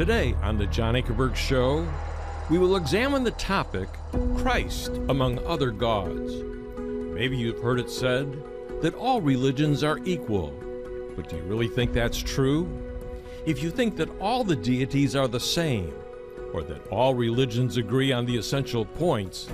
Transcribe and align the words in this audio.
Today 0.00 0.34
on 0.42 0.56
The 0.56 0.66
John 0.68 0.94
Ankerberg 0.94 1.36
Show, 1.36 1.86
we 2.48 2.56
will 2.56 2.76
examine 2.76 3.22
the 3.22 3.32
topic 3.32 3.86
Christ 4.38 4.92
among 5.10 5.44
other 5.44 5.70
gods. 5.70 6.32
Maybe 6.78 7.36
you've 7.36 7.60
heard 7.60 7.78
it 7.78 7.90
said 7.90 8.42
that 8.80 8.94
all 8.94 9.20
religions 9.20 9.84
are 9.84 9.98
equal, 10.06 10.54
but 11.14 11.28
do 11.28 11.36
you 11.36 11.42
really 11.42 11.68
think 11.68 11.92
that's 11.92 12.16
true? 12.16 12.66
If 13.44 13.62
you 13.62 13.70
think 13.70 13.98
that 13.98 14.08
all 14.20 14.42
the 14.42 14.56
deities 14.56 15.14
are 15.14 15.28
the 15.28 15.38
same, 15.38 15.92
or 16.54 16.62
that 16.62 16.86
all 16.86 17.12
religions 17.12 17.76
agree 17.76 18.10
on 18.10 18.24
the 18.24 18.38
essential 18.38 18.86
points, 18.86 19.50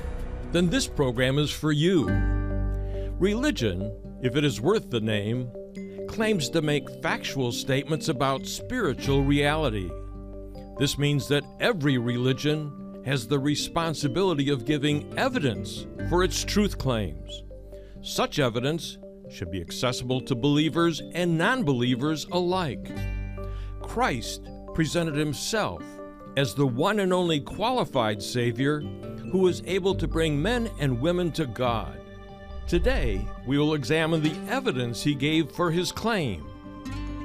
then 0.53 0.71
this 0.71 0.87
program 0.87 1.41
is 1.41 1.51
for 1.51 1.73
you. 1.73 2.07
Religion, 3.19 3.93
if 4.23 4.37
it 4.37 4.45
is 4.45 4.61
worth 4.61 4.91
the 4.91 5.01
name, 5.01 5.51
claims 6.07 6.49
to 6.51 6.63
make 6.63 7.03
factual 7.03 7.51
statements 7.51 8.09
about 8.09 8.47
spiritual 8.47 9.25
reality. 9.25 9.91
This 10.79 10.99
means 10.99 11.27
that 11.29 11.45
every 11.59 11.97
religion 11.97 13.03
has 13.07 13.27
the 13.27 13.39
responsibility 13.39 14.51
of 14.51 14.67
giving 14.67 15.17
evidence 15.19 15.87
for 16.09 16.23
its 16.23 16.45
truth 16.45 16.77
claims. 16.77 17.45
Such 18.03 18.39
evidence 18.39 18.99
should 19.31 19.51
be 19.51 19.61
accessible 19.61 20.21
to 20.23 20.35
believers 20.35 21.03
and 21.15 21.39
non 21.39 21.63
believers 21.63 22.27
alike. 22.33 22.91
Christ 23.81 24.49
presented 24.75 25.17
himself 25.17 25.83
as 26.37 26.55
the 26.55 26.67
one 26.67 27.01
and 27.01 27.13
only 27.13 27.41
qualified 27.41 28.23
Savior 28.23 28.81
who 29.31 29.47
is 29.49 29.63
able 29.67 29.95
to 29.95 30.07
bring 30.07 30.41
men 30.41 30.71
and 30.79 31.01
women 31.01 31.33
to 31.33 31.47
God. 31.47 31.99
Today, 32.67 33.27
we 33.47 33.59
will 33.59 33.75
examine 33.75 34.23
the 34.23 34.37
evidence 34.49 35.03
he 35.03 35.15
gave 35.15 35.51
for 35.51 35.71
his 35.71 35.91
claim 35.91 36.47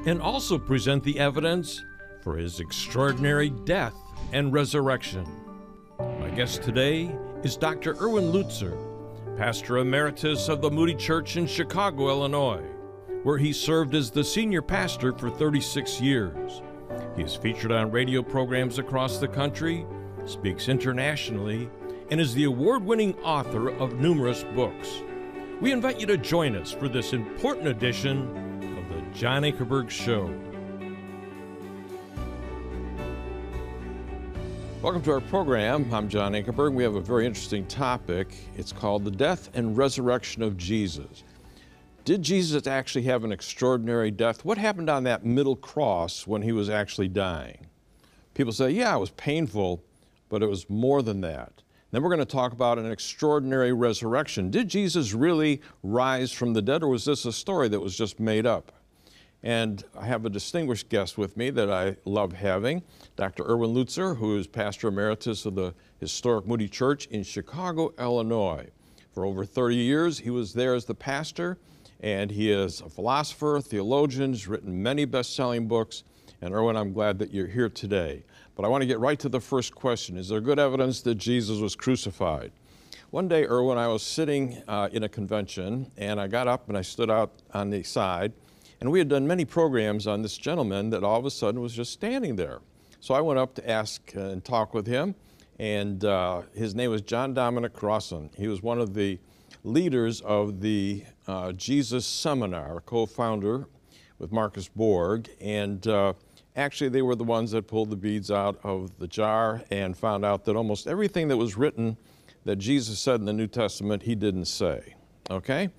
and 0.05 0.21
also 0.21 0.57
present 0.57 1.03
the 1.03 1.19
evidence 1.19 1.83
for 2.21 2.37
his 2.37 2.59
extraordinary 2.59 3.49
death 3.49 3.95
and 4.33 4.53
resurrection. 4.53 5.25
My 5.99 6.29
guest 6.29 6.63
today 6.63 7.13
is 7.43 7.57
Dr. 7.57 7.95
Erwin 8.01 8.31
Lutzer, 8.31 8.77
pastor 9.37 9.79
emeritus 9.79 10.47
of 10.47 10.61
the 10.61 10.69
Moody 10.69 10.95
Church 10.95 11.37
in 11.37 11.47
Chicago, 11.47 12.09
Illinois, 12.09 12.63
where 13.23 13.37
he 13.37 13.53
served 13.53 13.95
as 13.95 14.11
the 14.11 14.23
senior 14.23 14.61
pastor 14.61 15.13
for 15.13 15.29
36 15.29 15.99
years. 15.99 16.61
He 17.15 17.23
is 17.23 17.35
featured 17.35 17.71
on 17.71 17.91
radio 17.91 18.21
programs 18.21 18.79
across 18.79 19.17
the 19.17 19.27
country, 19.27 19.85
speaks 20.25 20.69
internationally, 20.69 21.69
and 22.09 22.19
is 22.19 22.33
the 22.33 22.43
award 22.43 22.83
winning 22.83 23.15
author 23.19 23.69
of 23.69 23.93
numerous 23.93 24.43
books. 24.55 25.01
We 25.61 25.71
invite 25.71 25.99
you 25.99 26.07
to 26.07 26.17
join 26.17 26.55
us 26.55 26.71
for 26.71 26.89
this 26.89 27.13
important 27.13 27.67
edition 27.67 28.27
of 28.77 28.89
the 28.89 29.01
John 29.13 29.43
Ankerberg 29.43 29.89
Show. 29.89 30.33
Welcome 34.81 35.03
to 35.03 35.11
our 35.11 35.21
program. 35.21 35.93
I'm 35.93 36.09
John 36.09 36.31
Ankerberg. 36.31 36.73
We 36.73 36.81
have 36.81 36.95
a 36.95 37.01
very 37.01 37.27
interesting 37.27 37.67
topic. 37.67 38.35
It's 38.57 38.71
called 38.71 39.05
The 39.05 39.11
Death 39.11 39.51
and 39.53 39.77
Resurrection 39.77 40.41
of 40.41 40.57
Jesus. 40.57 41.23
Did 42.03 42.23
Jesus 42.23 42.65
actually 42.65 43.03
have 43.03 43.23
an 43.23 43.31
extraordinary 43.31 44.09
death? 44.09 44.43
What 44.43 44.57
happened 44.57 44.89
on 44.89 45.03
that 45.03 45.23
middle 45.23 45.55
cross 45.55 46.25
when 46.25 46.41
he 46.41 46.51
was 46.51 46.67
actually 46.67 47.09
dying? 47.09 47.67
People 48.33 48.51
say, 48.51 48.71
yeah, 48.71 48.95
it 48.95 48.99
was 48.99 49.11
painful, 49.11 49.83
but 50.29 50.41
it 50.41 50.49
was 50.49 50.67
more 50.67 51.03
than 51.03 51.21
that. 51.21 51.61
Then 51.91 52.01
we're 52.01 52.09
going 52.09 52.17
to 52.17 52.25
talk 52.25 52.51
about 52.51 52.79
an 52.79 52.91
extraordinary 52.91 53.73
resurrection. 53.73 54.49
Did 54.49 54.67
Jesus 54.67 55.13
really 55.13 55.61
rise 55.83 56.31
from 56.31 56.53
the 56.53 56.61
dead, 56.63 56.81
or 56.81 56.87
was 56.87 57.05
this 57.05 57.25
a 57.25 57.31
story 57.31 57.67
that 57.67 57.79
was 57.79 57.95
just 57.95 58.19
made 58.19 58.47
up? 58.47 58.71
And 59.43 59.83
I 59.97 60.05
have 60.05 60.25
a 60.25 60.29
distinguished 60.29 60.89
guest 60.89 61.17
with 61.17 61.35
me 61.35 61.49
that 61.49 61.71
I 61.71 61.97
love 62.05 62.33
having, 62.33 62.83
Dr. 63.15 63.43
Erwin 63.43 63.73
Lutzer, 63.73 64.17
who 64.17 64.37
is 64.37 64.45
pastor 64.45 64.89
emeritus 64.89 65.45
of 65.45 65.55
the 65.55 65.73
historic 65.99 66.45
Moody 66.45 66.67
Church 66.67 67.07
in 67.07 67.23
Chicago, 67.23 67.93
Illinois. 67.97 68.67
For 69.13 69.25
over 69.25 69.43
30 69.43 69.75
years, 69.75 70.19
he 70.19 70.29
was 70.29 70.53
there 70.53 70.75
as 70.75 70.85
the 70.85 70.93
pastor, 70.93 71.57
and 72.01 72.29
he 72.29 72.51
is 72.51 72.81
a 72.81 72.89
philosopher, 72.89 73.59
theologian, 73.61 74.31
has 74.31 74.47
written 74.47 74.81
many 74.81 75.05
best 75.05 75.35
selling 75.35 75.67
books. 75.67 76.03
And 76.41 76.53
Erwin, 76.53 76.77
I'm 76.77 76.93
glad 76.93 77.17
that 77.19 77.33
you're 77.33 77.47
here 77.47 77.69
today. 77.69 78.23
But 78.55 78.65
I 78.65 78.67
want 78.67 78.83
to 78.83 78.87
get 78.87 78.99
right 78.99 79.19
to 79.19 79.29
the 79.29 79.39
first 79.39 79.73
question 79.73 80.17
Is 80.17 80.29
there 80.29 80.39
good 80.39 80.59
evidence 80.59 81.01
that 81.01 81.15
Jesus 81.15 81.59
was 81.59 81.75
crucified? 81.75 82.51
One 83.09 83.27
day, 83.27 83.45
Erwin, 83.45 83.77
I 83.77 83.87
was 83.87 84.03
sitting 84.03 84.61
uh, 84.67 84.87
in 84.91 85.03
a 85.03 85.09
convention, 85.09 85.91
and 85.97 86.21
I 86.21 86.27
got 86.27 86.47
up 86.47 86.69
and 86.69 86.77
I 86.77 86.81
stood 86.81 87.09
out 87.09 87.33
on 87.53 87.69
the 87.69 87.83
side 87.83 88.33
and 88.81 88.91
we 88.91 88.99
had 88.99 89.07
done 89.07 89.27
many 89.27 89.45
programs 89.45 90.07
on 90.07 90.23
this 90.23 90.37
gentleman 90.37 90.89
that 90.89 91.03
all 91.03 91.19
of 91.19 91.25
a 91.25 91.31
sudden 91.31 91.61
was 91.61 91.73
just 91.73 91.93
standing 91.93 92.35
there. 92.35 92.59
So 92.99 93.13
I 93.13 93.21
went 93.21 93.39
up 93.39 93.53
to 93.55 93.69
ask 93.69 94.01
uh, 94.15 94.21
and 94.21 94.43
talk 94.43 94.73
with 94.73 94.87
him, 94.87 95.15
and 95.59 96.03
uh, 96.03 96.41
his 96.53 96.73
name 96.73 96.89
was 96.89 97.01
John 97.01 97.33
Dominic 97.33 97.73
Crossan. 97.73 98.31
He 98.35 98.47
was 98.47 98.61
one 98.63 98.79
of 98.79 98.95
the 98.95 99.19
leaders 99.63 100.21
of 100.21 100.61
the 100.61 101.03
uh, 101.27 101.51
Jesus 101.51 102.05
Seminar, 102.05 102.81
co 102.81 103.05
founder 103.05 103.67
with 104.17 104.31
Marcus 104.31 104.67
Borg, 104.67 105.29
and 105.39 105.85
uh, 105.87 106.13
actually 106.55 106.89
they 106.89 107.03
were 107.03 107.15
the 107.15 107.23
ones 107.23 107.51
that 107.51 107.67
pulled 107.67 107.91
the 107.91 107.95
beads 107.95 108.31
out 108.31 108.59
of 108.63 108.97
the 108.97 109.07
jar 109.07 109.63
and 109.69 109.95
found 109.95 110.25
out 110.25 110.45
that 110.45 110.55
almost 110.55 110.87
everything 110.87 111.27
that 111.27 111.37
was 111.37 111.55
written 111.55 111.97
that 112.45 112.55
Jesus 112.55 112.99
said 112.99 113.19
in 113.19 113.25
the 113.25 113.33
New 113.33 113.47
Testament, 113.47 114.01
he 114.03 114.15
didn't 114.15 114.45
say. 114.45 114.95
Okay? 115.29 115.69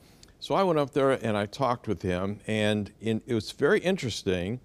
So 0.43 0.57
I 0.57 0.65
went 0.65 0.81
up 0.81 0.93
there 0.93 1.13
and 1.13 1.37
I 1.37 1.47
talked 1.47 1.87
with 1.87 2.03
him, 2.03 2.41
and 2.49 2.91
in, 3.01 3.23
it 3.27 3.35
was 3.35 3.53
very 3.53 3.79
interesting. 3.79 4.59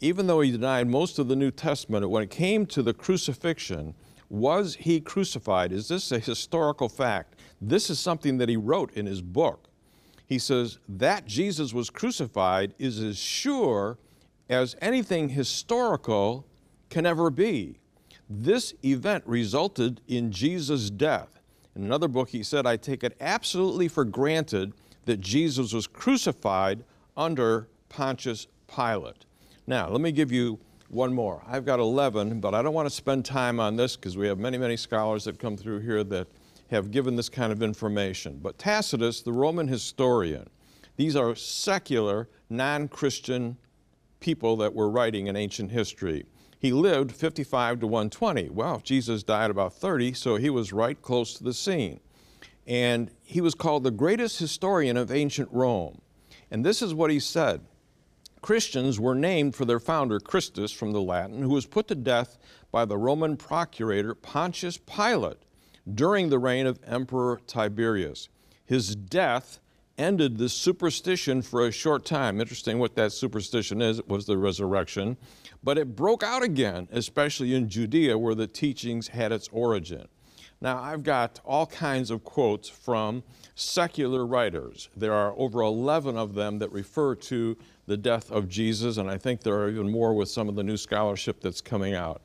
Even 0.00 0.26
though 0.26 0.42
he 0.42 0.50
denied 0.50 0.88
most 0.88 1.18
of 1.18 1.26
the 1.26 1.34
New 1.34 1.50
Testament, 1.50 2.10
when 2.10 2.22
it 2.22 2.28
came 2.28 2.66
to 2.66 2.82
the 2.82 2.92
crucifixion, 2.92 3.94
was 4.28 4.74
he 4.74 5.00
crucified? 5.00 5.72
Is 5.72 5.88
this 5.88 6.12
a 6.12 6.18
historical 6.18 6.90
fact? 6.90 7.36
This 7.62 7.88
is 7.88 7.98
something 7.98 8.36
that 8.36 8.50
he 8.50 8.58
wrote 8.58 8.92
in 8.92 9.06
his 9.06 9.22
book. 9.22 9.68
He 10.26 10.38
says 10.38 10.78
that 10.86 11.24
Jesus 11.24 11.72
was 11.72 11.88
crucified 11.88 12.74
is 12.78 13.02
as 13.02 13.16
sure 13.16 13.96
as 14.50 14.76
anything 14.82 15.30
historical 15.30 16.46
can 16.90 17.06
ever 17.06 17.30
be. 17.30 17.78
This 18.28 18.74
event 18.84 19.24
resulted 19.26 20.02
in 20.08 20.30
Jesus' 20.30 20.90
death. 20.90 21.40
In 21.74 21.84
another 21.84 22.08
book, 22.08 22.28
he 22.28 22.42
said, 22.42 22.66
I 22.66 22.76
take 22.76 23.02
it 23.02 23.16
absolutely 23.18 23.88
for 23.88 24.04
granted 24.04 24.74
that 25.04 25.20
Jesus 25.20 25.72
was 25.72 25.86
crucified 25.86 26.84
under 27.16 27.68
Pontius 27.88 28.46
Pilate. 28.74 29.24
Now, 29.66 29.88
let 29.88 30.00
me 30.00 30.12
give 30.12 30.32
you 30.32 30.58
one 30.88 31.12
more. 31.12 31.42
I've 31.46 31.64
got 31.64 31.78
11, 31.78 32.40
but 32.40 32.54
I 32.54 32.62
don't 32.62 32.74
want 32.74 32.88
to 32.88 32.94
spend 32.94 33.24
time 33.24 33.60
on 33.60 33.76
this 33.76 33.96
because 33.96 34.16
we 34.16 34.26
have 34.26 34.38
many, 34.38 34.58
many 34.58 34.76
scholars 34.76 35.24
that 35.24 35.38
come 35.38 35.56
through 35.56 35.80
here 35.80 36.02
that 36.04 36.28
have 36.70 36.90
given 36.90 37.16
this 37.16 37.28
kind 37.28 37.52
of 37.52 37.62
information. 37.62 38.38
But 38.42 38.58
Tacitus, 38.58 39.22
the 39.22 39.32
Roman 39.32 39.68
historian, 39.68 40.48
these 40.96 41.16
are 41.16 41.34
secular, 41.34 42.28
non 42.48 42.88
Christian 42.88 43.56
people 44.20 44.56
that 44.58 44.74
were 44.74 44.90
writing 44.90 45.28
in 45.28 45.36
ancient 45.36 45.70
history. 45.70 46.26
He 46.58 46.72
lived 46.72 47.12
55 47.12 47.80
to 47.80 47.86
120. 47.86 48.50
Well, 48.50 48.80
Jesus 48.84 49.22
died 49.22 49.50
about 49.50 49.72
30, 49.72 50.12
so 50.12 50.36
he 50.36 50.50
was 50.50 50.72
right 50.72 51.00
close 51.00 51.34
to 51.34 51.44
the 51.44 51.54
scene 51.54 52.00
and 52.70 53.10
he 53.24 53.40
was 53.40 53.56
called 53.56 53.82
the 53.82 53.90
greatest 53.90 54.38
historian 54.38 54.96
of 54.96 55.10
ancient 55.10 55.48
Rome. 55.50 56.00
And 56.52 56.64
this 56.64 56.80
is 56.80 56.94
what 56.94 57.10
he 57.10 57.18
said 57.18 57.62
Christians 58.42 58.98
were 58.98 59.14
named 59.14 59.56
for 59.56 59.64
their 59.64 59.80
founder, 59.80 60.20
Christus 60.20 60.70
from 60.70 60.92
the 60.92 61.02
Latin, 61.02 61.42
who 61.42 61.50
was 61.50 61.66
put 61.66 61.88
to 61.88 61.96
death 61.96 62.38
by 62.70 62.84
the 62.84 62.96
Roman 62.96 63.36
procurator 63.36 64.14
Pontius 64.14 64.78
Pilate 64.78 65.38
during 65.92 66.30
the 66.30 66.38
reign 66.38 66.66
of 66.66 66.78
Emperor 66.86 67.40
Tiberius. 67.46 68.28
His 68.64 68.94
death 68.94 69.58
ended 69.98 70.38
this 70.38 70.52
superstition 70.52 71.42
for 71.42 71.66
a 71.66 71.72
short 71.72 72.04
time. 72.06 72.40
Interesting 72.40 72.78
what 72.78 72.94
that 72.94 73.12
superstition 73.12 73.82
is, 73.82 73.98
it 73.98 74.08
was 74.08 74.26
the 74.26 74.38
resurrection. 74.38 75.16
But 75.62 75.76
it 75.76 75.96
broke 75.96 76.22
out 76.22 76.44
again, 76.44 76.88
especially 76.92 77.52
in 77.52 77.68
Judea 77.68 78.16
where 78.16 78.36
the 78.36 78.46
teachings 78.46 79.08
had 79.08 79.32
its 79.32 79.48
origin. 79.50 80.06
Now, 80.62 80.78
I've 80.78 81.02
got 81.02 81.40
all 81.44 81.66
kinds 81.66 82.10
of 82.10 82.22
quotes 82.22 82.68
from 82.68 83.22
secular 83.54 84.26
writers. 84.26 84.90
There 84.94 85.14
are 85.14 85.32
over 85.38 85.62
11 85.62 86.18
of 86.18 86.34
them 86.34 86.58
that 86.58 86.70
refer 86.70 87.14
to 87.14 87.56
the 87.86 87.96
death 87.96 88.30
of 88.30 88.48
Jesus, 88.48 88.98
and 88.98 89.10
I 89.10 89.16
think 89.16 89.40
there 89.42 89.54
are 89.54 89.70
even 89.70 89.90
more 89.90 90.12
with 90.12 90.28
some 90.28 90.50
of 90.50 90.56
the 90.56 90.62
new 90.62 90.76
scholarship 90.76 91.40
that's 91.40 91.62
coming 91.62 91.94
out. 91.94 92.20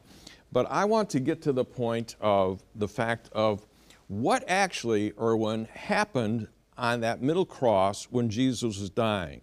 But 0.51 0.69
I 0.69 0.83
want 0.83 1.09
to 1.11 1.21
get 1.21 1.41
to 1.43 1.53
the 1.53 1.63
point 1.63 2.17
of 2.19 2.61
the 2.75 2.87
fact 2.89 3.29
of 3.31 3.65
what 4.07 4.43
actually, 4.47 5.13
Erwin, 5.19 5.65
happened 5.73 6.47
on 6.77 6.99
that 7.01 7.21
middle 7.21 7.45
cross 7.45 8.05
when 8.05 8.29
Jesus 8.29 8.79
was 8.79 8.89
dying. 8.89 9.41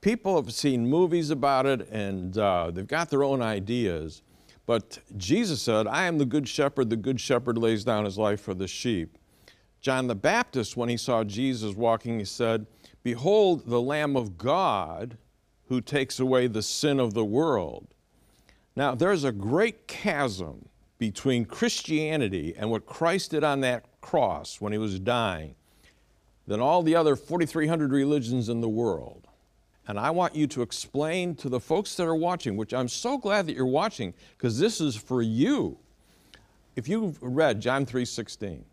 People 0.00 0.36
have 0.36 0.52
seen 0.52 0.86
movies 0.86 1.30
about 1.30 1.66
it 1.66 1.88
and 1.90 2.36
uh, 2.38 2.70
they've 2.70 2.86
got 2.86 3.10
their 3.10 3.24
own 3.24 3.42
ideas. 3.42 4.22
But 4.68 4.98
Jesus 5.16 5.62
said, 5.62 5.86
I 5.86 6.04
am 6.04 6.18
the 6.18 6.26
good 6.26 6.46
shepherd. 6.46 6.90
The 6.90 6.96
good 6.96 7.18
shepherd 7.18 7.56
lays 7.56 7.84
down 7.84 8.04
his 8.04 8.18
life 8.18 8.42
for 8.42 8.52
the 8.52 8.68
sheep. 8.68 9.16
John 9.80 10.08
the 10.08 10.14
Baptist, 10.14 10.76
when 10.76 10.90
he 10.90 10.98
saw 10.98 11.24
Jesus 11.24 11.74
walking, 11.74 12.18
he 12.18 12.26
said, 12.26 12.66
Behold 13.02 13.64
the 13.64 13.80
Lamb 13.80 14.14
of 14.14 14.36
God 14.36 15.16
who 15.68 15.80
takes 15.80 16.20
away 16.20 16.48
the 16.48 16.60
sin 16.60 17.00
of 17.00 17.14
the 17.14 17.24
world. 17.24 17.94
Now, 18.76 18.94
there's 18.94 19.24
a 19.24 19.32
great 19.32 19.86
chasm 19.88 20.68
between 20.98 21.46
Christianity 21.46 22.52
and 22.54 22.70
what 22.70 22.84
Christ 22.84 23.30
did 23.30 23.44
on 23.44 23.62
that 23.62 23.86
cross 24.02 24.60
when 24.60 24.74
he 24.74 24.78
was 24.78 24.98
dying 24.98 25.54
than 26.46 26.60
all 26.60 26.82
the 26.82 26.94
other 26.94 27.16
4,300 27.16 27.90
religions 27.90 28.50
in 28.50 28.60
the 28.60 28.68
world. 28.68 29.27
And 29.88 29.98
I 29.98 30.10
want 30.10 30.36
you 30.36 30.46
to 30.48 30.60
explain 30.60 31.34
to 31.36 31.48
the 31.48 31.58
folks 31.58 31.96
that 31.96 32.06
are 32.06 32.14
watching, 32.14 32.58
which 32.58 32.74
I'm 32.74 32.88
so 32.88 33.16
glad 33.16 33.46
that 33.46 33.56
you're 33.56 33.66
watching, 33.66 34.12
because 34.36 34.58
this 34.58 34.82
is 34.82 34.94
for 34.94 35.22
you. 35.22 35.78
If 36.76 36.88
you've 36.88 37.20
read 37.22 37.60
John 37.60 37.86
3:16, 37.86 38.66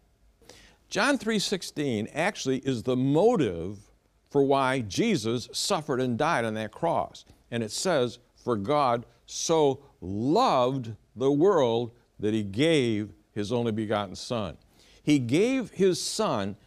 John 0.89 1.17
3:16 1.17 2.09
actually 2.13 2.59
is 2.59 2.83
the 2.83 2.97
motive 2.97 3.89
for 4.29 4.44
why 4.44 4.81
Jesus 4.81 5.47
suffered 5.53 6.01
and 6.01 6.17
died 6.17 6.44
on 6.44 6.53
that 6.56 6.71
cross. 6.71 7.23
And 7.50 7.63
it 7.63 7.71
says, 7.71 8.19
"For 8.35 8.57
God 8.57 9.06
so 9.25 9.79
loved 10.01 10.95
the 11.15 11.31
world 11.31 11.91
that 12.19 12.33
he 12.33 12.44
gave 12.44 13.13
his 13.31 13.53
only 13.53 13.71
begotten 13.71 14.15
son." 14.15 14.57
He 15.01 15.19
gave 15.19 15.71
his 15.71 16.01
son 16.01 16.57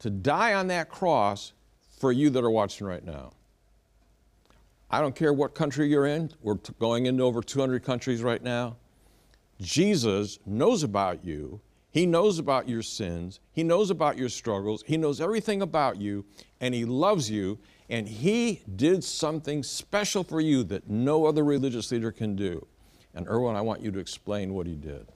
to 0.00 0.10
die 0.10 0.52
on 0.52 0.66
that 0.66 0.90
cross 0.90 1.54
for 1.98 2.12
you 2.12 2.28
that 2.30 2.44
are 2.44 2.50
watching 2.50 2.86
right 2.86 3.04
now. 3.04 3.32
I 4.94 5.00
don't 5.00 5.16
care 5.16 5.32
what 5.32 5.56
country 5.56 5.88
you're 5.88 6.06
in, 6.06 6.30
we're 6.40 6.54
going 6.78 7.06
into 7.06 7.24
over 7.24 7.42
200 7.42 7.82
countries 7.82 8.22
right 8.22 8.40
now. 8.40 8.76
Jesus 9.60 10.38
knows 10.46 10.84
about 10.84 11.24
you. 11.24 11.60
He 11.90 12.06
knows 12.06 12.38
about 12.38 12.68
your 12.68 12.82
sins. 12.82 13.40
He 13.50 13.64
knows 13.64 13.90
about 13.90 14.16
your 14.16 14.28
struggles. 14.28 14.84
He 14.86 14.96
knows 14.96 15.20
everything 15.20 15.62
about 15.62 16.00
you, 16.00 16.24
and 16.60 16.72
He 16.72 16.84
loves 16.84 17.28
you. 17.28 17.58
And 17.90 18.06
He 18.06 18.62
did 18.76 19.02
something 19.02 19.64
special 19.64 20.22
for 20.22 20.40
you 20.40 20.62
that 20.62 20.88
no 20.88 21.26
other 21.26 21.42
religious 21.42 21.90
leader 21.90 22.12
can 22.12 22.36
do. 22.36 22.64
And 23.16 23.26
Erwin, 23.26 23.56
I 23.56 23.62
want 23.62 23.80
you 23.80 23.90
to 23.90 23.98
explain 23.98 24.54
what 24.54 24.68
He 24.68 24.76
did. 24.76 25.08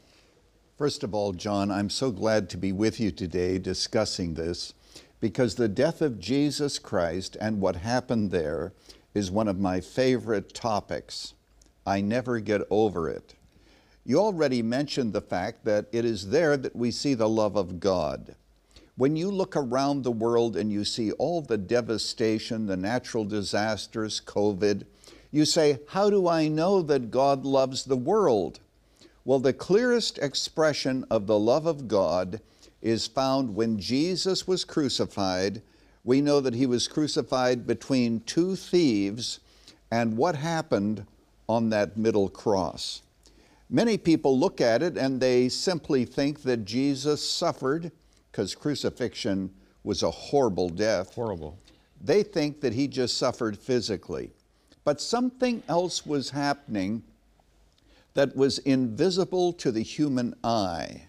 First 0.77 1.05
of 1.05 1.15
all, 1.15 1.33
John, 1.33 1.71
I'm 1.71 1.89
so 1.89 2.11
glad 2.11 2.51
to 2.51 2.57
be 2.57 2.73
with 2.73 2.99
you 2.99 3.13
today 3.13 3.59
discussing 3.61 4.35
this 4.35 4.75
because 5.21 5.55
the 5.55 5.69
death 5.69 6.03
of 6.03 6.19
Jesus 6.19 6.81
Christ 6.81 7.37
and 7.41 7.61
what 7.61 7.77
happened 7.77 8.33
there 8.33 8.73
is 9.19 9.31
one 9.31 9.49
of 9.49 9.59
my 9.59 9.81
favorite 9.81 10.55
topics. 10.55 11.35
I 11.85 12.01
never 12.01 12.39
get 12.39 12.63
over 12.71 13.11
it. 13.11 13.35
You 14.05 14.21
already 14.21 14.63
mentioned 14.63 15.13
the 15.13 15.21
fact 15.21 15.65
that 15.65 15.87
it 15.93 16.05
is 16.05 16.31
there 16.31 16.57
that 16.57 16.77
we 16.77 16.91
see 16.93 17.15
the 17.15 17.29
love 17.29 17.57
of 17.57 17.81
God. 17.81 18.37
When 18.97 19.17
you 19.17 19.31
look 19.31 19.57
around 19.57 20.03
the 20.03 20.13
world 20.13 20.57
and 20.57 20.73
you 20.73 20.85
see 20.85 21.13
all 21.13 21.43
the 21.43 21.59
devastation, 21.59 22.67
the 22.67 22.77
natural 22.77 23.25
disasters, 23.25 24.23
COVID, 24.25 24.85
you 25.31 25.45
say, 25.45 25.81
How 25.89 26.11
do 26.11 26.29
I 26.29 26.49
know 26.49 26.81
that 26.83 27.11
God 27.11 27.45
loves 27.45 27.85
the 27.85 27.97
world? 27.97 28.61
Well, 29.25 29.41
the 29.41 29.53
clearest 29.53 30.19
expression 30.19 31.05
of 31.11 31.27
the 31.27 31.39
love 31.39 31.67
of 31.67 31.89
God 31.89 32.41
is 32.81 33.07
found 33.07 33.55
when 33.55 33.79
Jesus 33.79 34.47
was 34.47 34.65
crucified 34.65 35.61
we 36.09 36.23
know 36.23 36.41
that 36.41 36.55
he 36.55 36.65
was 36.65 36.89
crucified 36.89 37.67
between 37.67 38.21
two 38.21 38.57
thieves, 38.57 39.41
and 39.91 40.17
what 40.17 40.35
happened 40.35 41.05
on 41.47 41.69
that 41.69 41.99
middle 41.99 42.31
cross. 42.31 43.03
Many 43.69 43.99
people 43.99 44.39
look 44.39 44.59
at 44.59 44.83
it 44.83 44.97
and 44.97 45.21
they 45.21 45.51
simply 45.51 46.07
think 46.07 46.45
that 46.45 46.65
Jesus 46.65 47.31
suffered 47.31 47.93
because 48.33 48.55
crucifixion 48.55 49.51
was 49.85 50.03
a 50.03 50.11
horrible 50.11 50.71
death. 50.71 51.15
Horrible. 51.15 51.59
They 52.03 52.23
think 52.23 52.63
that 52.63 52.73
he 52.73 52.89
just 52.89 53.19
suffered 53.19 53.59
physically. 53.59 54.31
But 54.85 55.03
something 55.03 55.63
else 55.69 56.07
was 56.07 56.31
happening 56.31 57.03
that 58.15 58.35
was 58.35 58.61
invisible 58.61 59.53
to 59.53 59.71
the 59.71 59.83
human 59.83 60.35
eye. 60.43 61.03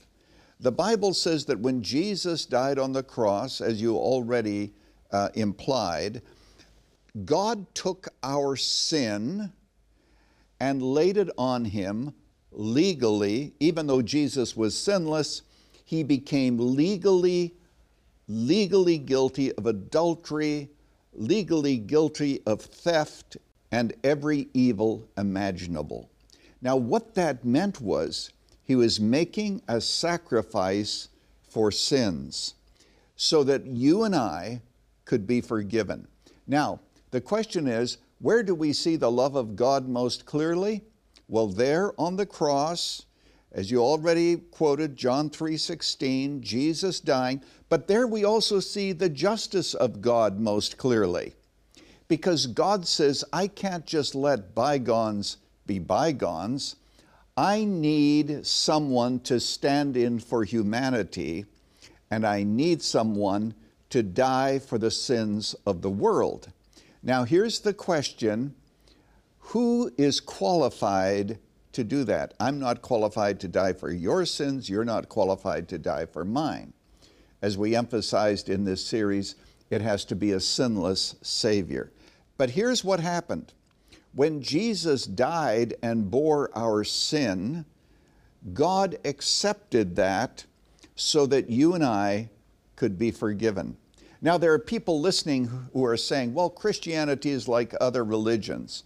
The 0.59 0.73
Bible 0.73 1.13
says 1.13 1.45
that 1.45 1.61
when 1.61 1.83
Jesus 1.83 2.45
died 2.45 2.77
on 2.77 2.91
the 2.91 3.01
cross, 3.01 3.61
as 3.61 3.81
you 3.81 3.95
already 3.95 4.73
uh, 5.11 5.29
implied, 5.33 6.21
God 7.25 7.73
took 7.73 8.09
our 8.23 8.55
sin 8.55 9.51
and 10.59 10.81
laid 10.81 11.17
it 11.17 11.29
on 11.37 11.65
him 11.65 12.13
legally, 12.51 13.53
even 13.59 13.87
though 13.87 14.01
Jesus 14.01 14.55
was 14.55 14.77
sinless, 14.77 15.41
he 15.85 16.03
became 16.03 16.75
legally, 16.75 17.53
legally 18.27 18.97
guilty 18.97 19.51
of 19.53 19.65
adultery, 19.65 20.69
legally 21.13 21.77
guilty 21.77 22.41
of 22.45 22.61
theft, 22.61 23.37
and 23.71 23.93
every 24.03 24.47
evil 24.53 25.07
imaginable. 25.17 26.09
Now, 26.61 26.75
what 26.75 27.15
that 27.15 27.45
meant 27.45 27.79
was 27.79 28.31
he 28.63 28.75
was 28.75 28.99
making 28.99 29.61
a 29.67 29.79
sacrifice 29.81 31.09
for 31.47 31.71
sins 31.71 32.55
so 33.15 33.43
that 33.43 33.65
you 33.65 34.03
and 34.03 34.15
I 34.15 34.61
could 35.09 35.25
be 35.25 35.41
forgiven. 35.41 36.07
Now, 36.45 36.81
the 37.09 37.19
question 37.19 37.67
is 37.67 37.97
where 38.19 38.43
do 38.43 38.53
we 38.53 38.73
see 38.73 38.95
the 38.95 39.09
love 39.09 39.35
of 39.35 39.55
God 39.55 39.89
most 39.89 40.27
clearly? 40.27 40.83
Well, 41.27 41.47
there 41.47 41.99
on 41.99 42.15
the 42.15 42.27
cross, 42.27 43.07
as 43.51 43.71
you 43.71 43.79
already 43.79 44.35
quoted 44.37 44.95
John 44.95 45.31
3:16, 45.31 46.41
Jesus 46.41 46.99
dying, 46.99 47.41
but 47.69 47.87
there 47.87 48.05
we 48.05 48.23
also 48.23 48.59
see 48.59 48.91
the 48.91 49.09
justice 49.09 49.73
of 49.73 49.99
God 49.99 50.39
most 50.39 50.77
clearly. 50.77 51.33
Because 52.07 52.45
God 52.45 52.87
says, 52.87 53.23
I 53.33 53.47
can't 53.47 53.87
just 53.87 54.13
let 54.13 54.53
bygones 54.53 55.37
be 55.65 55.79
bygones. 55.79 56.75
I 57.35 57.63
need 57.63 58.45
someone 58.45 59.21
to 59.21 59.39
stand 59.39 59.97
in 59.97 60.19
for 60.19 60.43
humanity, 60.43 61.45
and 62.11 62.27
I 62.27 62.43
need 62.43 62.83
someone 62.83 63.55
to 63.89 64.03
die 64.03 64.59
for 64.59 64.77
the 64.77 64.91
sins 64.91 65.55
of 65.65 65.81
the 65.81 65.89
world. 65.89 66.51
Now, 67.01 67.23
here's 67.23 67.59
the 67.59 67.73
question 67.73 68.55
Who 69.39 69.91
is 69.97 70.19
qualified 70.19 71.39
to 71.73 71.83
do 71.83 72.03
that? 72.05 72.33
I'm 72.39 72.59
not 72.59 72.81
qualified 72.81 73.39
to 73.41 73.47
die 73.47 73.73
for 73.73 73.91
your 73.91 74.25
sins, 74.25 74.69
you're 74.69 74.85
not 74.85 75.09
qualified 75.09 75.67
to 75.69 75.77
die 75.77 76.05
for 76.05 76.25
mine. 76.25 76.73
As 77.41 77.57
we 77.57 77.75
emphasized 77.75 78.49
in 78.49 78.65
this 78.65 78.83
series, 78.83 79.35
it 79.69 79.81
has 79.81 80.03
to 80.05 80.15
be 80.15 80.31
a 80.31 80.39
sinless 80.39 81.15
Savior. 81.21 81.91
But 82.37 82.51
here's 82.51 82.83
what 82.83 82.99
happened 82.99 83.53
when 84.13 84.41
Jesus 84.41 85.05
died 85.05 85.75
and 85.83 86.09
bore 86.09 86.49
our 86.57 86.83
sin, 86.83 87.65
God 88.53 88.97
accepted 89.05 89.95
that 89.97 90.45
so 90.95 91.25
that 91.27 91.49
you 91.49 91.75
and 91.75 91.83
I 91.83 92.29
could 92.79 92.97
be 92.97 93.11
forgiven. 93.11 93.75
Now, 94.21 94.37
there 94.37 94.53
are 94.53 94.59
people 94.59 95.01
listening 95.01 95.67
who 95.73 95.83
are 95.83 95.97
saying, 95.97 96.33
well, 96.33 96.49
Christianity 96.49 97.29
is 97.29 97.45
like 97.47 97.75
other 97.81 98.05
religions. 98.05 98.83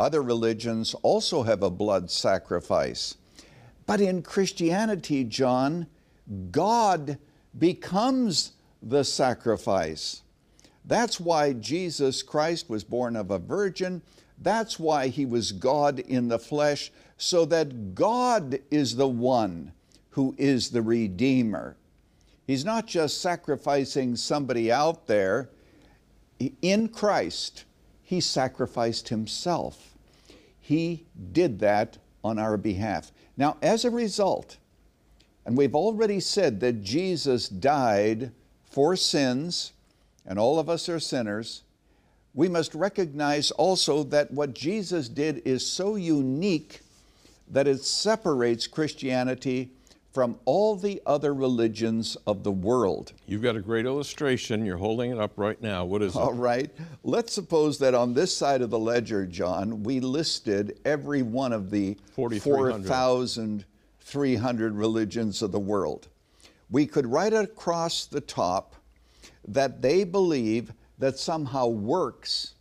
Other 0.00 0.20
religions 0.20 0.94
also 1.02 1.44
have 1.44 1.62
a 1.62 1.70
blood 1.70 2.10
sacrifice. 2.10 3.16
But 3.86 4.00
in 4.00 4.22
Christianity, 4.22 5.22
John, 5.22 5.86
God 6.50 7.18
becomes 7.56 8.52
the 8.82 9.04
sacrifice. 9.04 10.22
That's 10.84 11.20
why 11.20 11.52
Jesus 11.52 12.24
Christ 12.24 12.68
was 12.68 12.82
born 12.82 13.14
of 13.14 13.30
a 13.30 13.38
virgin. 13.38 14.02
That's 14.38 14.78
why 14.78 15.06
he 15.06 15.24
was 15.24 15.52
God 15.52 16.00
in 16.00 16.26
the 16.26 16.38
flesh, 16.38 16.90
so 17.16 17.44
that 17.44 17.94
God 17.94 18.58
is 18.72 18.96
the 18.96 19.08
one 19.08 19.72
who 20.10 20.34
is 20.36 20.70
the 20.70 20.82
Redeemer. 20.82 21.76
He's 22.50 22.64
not 22.64 22.88
just 22.88 23.20
sacrificing 23.20 24.16
somebody 24.16 24.72
out 24.72 25.06
there. 25.06 25.50
In 26.60 26.88
Christ, 26.88 27.64
He 28.02 28.20
sacrificed 28.20 29.08
Himself. 29.08 29.94
He 30.58 31.06
did 31.30 31.60
that 31.60 31.98
on 32.24 32.40
our 32.40 32.56
behalf. 32.56 33.12
Now, 33.36 33.56
as 33.62 33.84
a 33.84 33.90
result, 33.90 34.56
and 35.46 35.56
we've 35.56 35.76
already 35.76 36.18
said 36.18 36.58
that 36.58 36.82
Jesus 36.82 37.48
died 37.48 38.32
for 38.68 38.96
sins, 38.96 39.72
and 40.26 40.36
all 40.36 40.58
of 40.58 40.68
us 40.68 40.88
are 40.88 40.98
sinners, 40.98 41.62
we 42.34 42.48
must 42.48 42.74
recognize 42.74 43.52
also 43.52 44.02
that 44.02 44.32
what 44.32 44.54
Jesus 44.54 45.08
did 45.08 45.40
is 45.44 45.64
so 45.64 45.94
unique 45.94 46.80
that 47.46 47.68
it 47.68 47.84
separates 47.84 48.66
Christianity 48.66 49.70
from 50.12 50.38
all 50.44 50.76
the 50.76 51.00
other 51.06 51.32
religions 51.32 52.16
of 52.26 52.42
the 52.42 52.50
world. 52.50 53.12
You've 53.26 53.42
got 53.42 53.54
a 53.56 53.60
great 53.60 53.86
illustration. 53.86 54.64
You're 54.64 54.76
holding 54.76 55.12
it 55.12 55.18
up 55.18 55.34
right 55.36 55.62
now. 55.62 55.84
What 55.84 56.02
is 56.02 56.16
it? 56.16 56.18
All 56.18 56.32
right. 56.32 56.68
Let's 57.04 57.32
suppose 57.32 57.78
that 57.78 57.94
on 57.94 58.12
this 58.12 58.36
side 58.36 58.60
of 58.60 58.70
the 58.70 58.78
ledger, 58.78 59.24
John, 59.24 59.84
we 59.84 60.00
listed 60.00 60.80
every 60.84 61.22
one 61.22 61.52
of 61.52 61.70
the 61.70 61.96
4,300 62.14 64.74
religions 64.74 65.42
of 65.42 65.52
the 65.52 65.60
world. 65.60 66.08
We 66.70 66.86
could 66.86 67.06
write 67.06 67.32
across 67.32 68.06
the 68.06 68.20
top 68.20 68.74
that 69.46 69.80
they 69.80 70.02
believe 70.04 70.72
that 70.98 71.18
somehow 71.18 71.68
works 71.68 72.54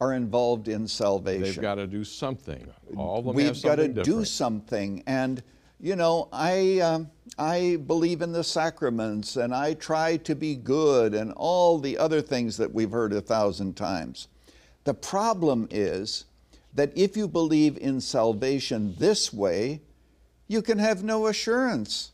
are 0.00 0.14
involved 0.14 0.68
in 0.68 0.86
salvation. 0.86 1.42
They've 1.42 1.60
got 1.60 1.74
to 1.76 1.86
do 1.86 2.04
something. 2.04 2.68
All 2.96 3.20
of 3.20 3.24
them 3.24 3.36
have 3.36 3.54
We've 3.54 3.62
got 3.62 3.76
to 3.76 3.88
do 3.88 4.24
something. 4.24 5.02
And, 5.06 5.42
you 5.80 5.94
know, 5.94 6.28
I, 6.32 6.80
um, 6.80 7.10
I 7.38 7.76
believe 7.86 8.20
in 8.20 8.32
the 8.32 8.42
sacraments 8.42 9.36
and 9.36 9.54
I 9.54 9.74
try 9.74 10.16
to 10.18 10.34
be 10.34 10.56
good 10.56 11.14
and 11.14 11.32
all 11.32 11.78
the 11.78 11.96
other 11.98 12.20
things 12.20 12.56
that 12.56 12.74
we've 12.74 12.90
heard 12.90 13.12
a 13.12 13.20
thousand 13.20 13.76
times. 13.76 14.26
The 14.84 14.94
problem 14.94 15.68
is 15.70 16.24
that 16.74 16.92
if 16.96 17.16
you 17.16 17.28
believe 17.28 17.78
in 17.78 18.00
salvation 18.00 18.94
this 18.98 19.32
way, 19.32 19.80
you 20.48 20.62
can 20.62 20.78
have 20.78 21.04
no 21.04 21.28
assurance. 21.28 22.12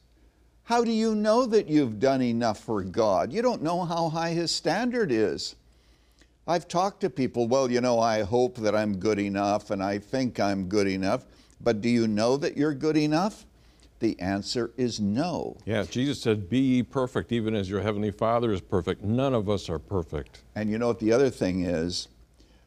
How 0.65 0.85
do 0.85 0.91
you 0.91 1.15
know 1.15 1.47
that 1.47 1.69
you've 1.69 2.01
done 2.01 2.21
enough 2.21 2.61
for 2.61 2.83
God? 2.83 3.33
You 3.33 3.43
don't 3.43 3.63
know 3.63 3.85
how 3.85 4.09
high 4.09 4.31
His 4.31 4.51
standard 4.51 5.11
is. 5.11 5.55
I've 6.47 6.69
talked 6.69 7.01
to 7.01 7.11
people, 7.11 7.49
well, 7.49 7.71
you 7.71 7.81
know, 7.81 7.99
I 7.99 8.23
hope 8.23 8.57
that 8.57 8.75
I'm 8.75 8.99
good 8.99 9.19
enough 9.19 9.71
and 9.71 9.83
I 9.83 9.99
think 9.99 10.39
I'm 10.39 10.69
good 10.69 10.87
enough, 10.87 11.25
but 11.61 11.81
do 11.81 11.89
you 11.89 12.07
know 12.07 12.37
that 12.37 12.57
you're 12.57 12.75
good 12.75 12.99
enough? 12.99 13.47
The 14.05 14.21
answer 14.21 14.71
is 14.77 15.01
no. 15.01 15.57
Yeah, 15.65 15.85
Jesus 15.85 16.21
said, 16.21 16.51
Be 16.51 16.59
ye 16.59 16.83
perfect, 16.83 17.33
even 17.33 17.55
as 17.55 17.71
your 17.71 17.81
heavenly 17.81 18.11
Father 18.11 18.53
is 18.53 18.61
perfect. 18.61 19.03
None 19.03 19.33
of 19.33 19.49
us 19.49 19.71
are 19.71 19.79
perfect. 19.79 20.43
And 20.55 20.69
you 20.69 20.77
know 20.77 20.89
what 20.89 20.99
the 20.99 21.11
other 21.11 21.31
thing 21.31 21.65
is? 21.65 22.09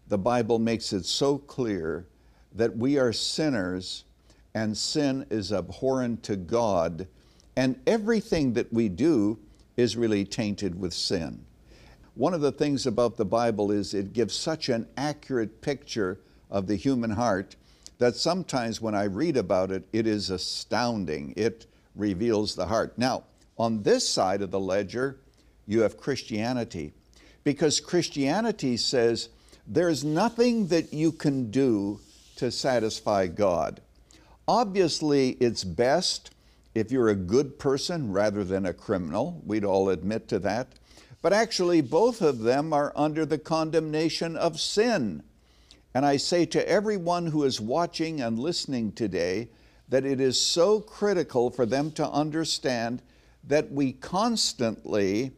The 0.07 0.17
Bible 0.17 0.57
makes 0.57 0.93
it 0.93 1.05
so 1.05 1.37
clear 1.37 2.07
that 2.53 2.75
we 2.75 2.97
are 2.97 3.13
sinners 3.13 4.05
and 4.55 4.75
sin 4.75 5.27
is 5.29 5.53
abhorrent 5.53 6.23
to 6.23 6.37
God, 6.37 7.07
and 7.55 7.79
everything 7.85 8.53
that 8.53 8.73
we 8.73 8.89
do 8.89 9.37
is 9.75 9.95
really 9.95 10.25
tainted 10.25 10.79
with 10.79 10.91
sin. 10.91 11.45
One 12.15 12.33
of 12.33 12.41
the 12.41 12.51
things 12.51 12.87
about 12.87 13.15
the 13.15 13.25
Bible 13.25 13.69
is 13.69 13.93
it 13.93 14.11
gives 14.11 14.33
such 14.33 14.69
an 14.69 14.87
accurate 14.97 15.61
picture 15.61 16.19
of 16.49 16.65
the 16.65 16.77
human 16.77 17.11
heart 17.11 17.55
that 17.97 18.15
sometimes 18.15 18.81
when 18.81 18.95
I 18.95 19.05
read 19.05 19.37
about 19.37 19.71
it, 19.71 19.87
it 19.91 20.05
is 20.07 20.29
astounding. 20.29 21.33
It 21.35 21.65
reveals 21.95 22.55
the 22.55 22.67
heart. 22.67 22.97
Now, 22.97 23.23
on 23.57 23.83
this 23.83 24.07
side 24.07 24.41
of 24.41 24.51
the 24.51 24.59
ledger, 24.59 25.19
you 25.65 25.81
have 25.81 25.97
Christianity, 25.97 26.93
because 27.43 27.79
Christianity 27.79 28.77
says 28.77 29.29
there's 29.65 30.03
nothing 30.03 30.67
that 30.67 30.93
you 30.93 31.11
can 31.11 31.51
do 31.51 31.99
to 32.37 32.51
satisfy 32.51 33.27
God. 33.27 33.81
Obviously, 34.47 35.31
it's 35.31 35.63
best 35.63 36.31
if 36.73 36.91
you're 36.91 37.09
a 37.09 37.15
good 37.15 37.57
person 37.57 38.13
rather 38.13 38.43
than 38.43 38.65
a 38.65 38.73
criminal. 38.73 39.41
We'd 39.45 39.65
all 39.65 39.89
admit 39.89 40.27
to 40.29 40.39
that. 40.39 40.67
But 41.21 41.33
actually, 41.33 41.81
both 41.81 42.21
of 42.21 42.39
them 42.39 42.71
are 42.71 42.93
under 42.95 43.25
the 43.25 43.39
condemnation 43.39 44.37
of 44.37 44.59
sin. 44.59 45.23
And 45.93 46.05
I 46.05 46.17
say 46.17 46.45
to 46.47 46.69
everyone 46.69 47.27
who 47.27 47.43
is 47.43 47.59
watching 47.59 48.21
and 48.21 48.37
listening 48.37 48.91
today 48.91 49.49
that 49.89 50.05
it 50.05 50.19
is 50.19 50.39
so 50.39 50.79
critical 50.79 51.49
for 51.49 51.65
them 51.65 51.91
to 51.91 52.09
understand 52.09 53.01
that 53.45 53.71
we 53.71 53.93
constantly 53.93 55.31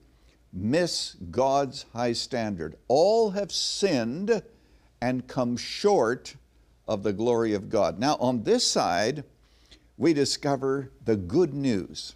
miss 0.51 1.15
God's 1.31 1.85
high 1.93 2.13
standard. 2.13 2.75
All 2.87 3.31
have 3.31 3.51
sinned 3.51 4.41
and 5.01 5.27
come 5.27 5.55
short 5.55 6.35
of 6.87 7.03
the 7.03 7.13
glory 7.13 7.53
of 7.53 7.69
God. 7.69 7.99
Now, 7.99 8.15
on 8.19 8.43
this 8.43 8.65
side, 8.65 9.23
we 9.97 10.13
discover 10.13 10.91
the 11.05 11.15
good 11.15 11.53
news. 11.53 12.15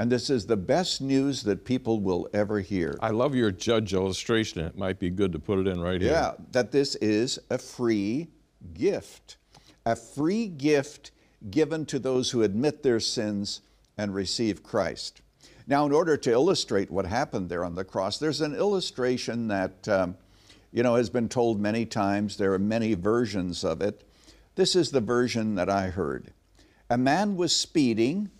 And 0.00 0.10
this 0.10 0.30
is 0.30 0.46
the 0.46 0.56
best 0.56 1.02
news 1.02 1.42
that 1.42 1.66
people 1.66 2.00
will 2.00 2.26
ever 2.32 2.60
hear. 2.60 2.96
I 3.02 3.10
love 3.10 3.34
your 3.34 3.50
judge 3.50 3.92
illustration. 3.92 4.64
It 4.64 4.74
might 4.74 4.98
be 4.98 5.10
good 5.10 5.30
to 5.32 5.38
put 5.38 5.58
it 5.58 5.66
in 5.66 5.78
right 5.78 6.00
here. 6.00 6.10
Yeah, 6.10 6.32
that 6.52 6.72
this 6.72 6.94
is 7.02 7.38
a 7.50 7.58
free 7.58 8.28
gift. 8.72 9.36
A 9.84 9.94
free 9.94 10.46
gift 10.46 11.10
given 11.50 11.84
to 11.84 11.98
those 11.98 12.30
who 12.30 12.42
admit 12.42 12.82
their 12.82 12.98
sins 12.98 13.60
and 13.98 14.14
receive 14.14 14.62
Christ. 14.62 15.20
Now, 15.66 15.84
in 15.84 15.92
order 15.92 16.16
to 16.16 16.30
illustrate 16.30 16.90
what 16.90 17.04
happened 17.04 17.50
there 17.50 17.62
on 17.62 17.74
the 17.74 17.84
cross, 17.84 18.16
there's 18.16 18.40
an 18.40 18.54
illustration 18.54 19.48
that, 19.48 19.86
um, 19.86 20.16
you 20.72 20.82
know, 20.82 20.94
has 20.94 21.10
been 21.10 21.28
told 21.28 21.60
many 21.60 21.84
times. 21.84 22.38
There 22.38 22.54
are 22.54 22.58
many 22.58 22.94
versions 22.94 23.64
of 23.64 23.82
it. 23.82 24.08
This 24.54 24.74
is 24.74 24.92
the 24.92 25.02
version 25.02 25.56
that 25.56 25.68
I 25.68 25.88
heard. 25.88 26.32
A 26.88 26.96
man 26.96 27.36
was 27.36 27.54
speeding 27.54 28.30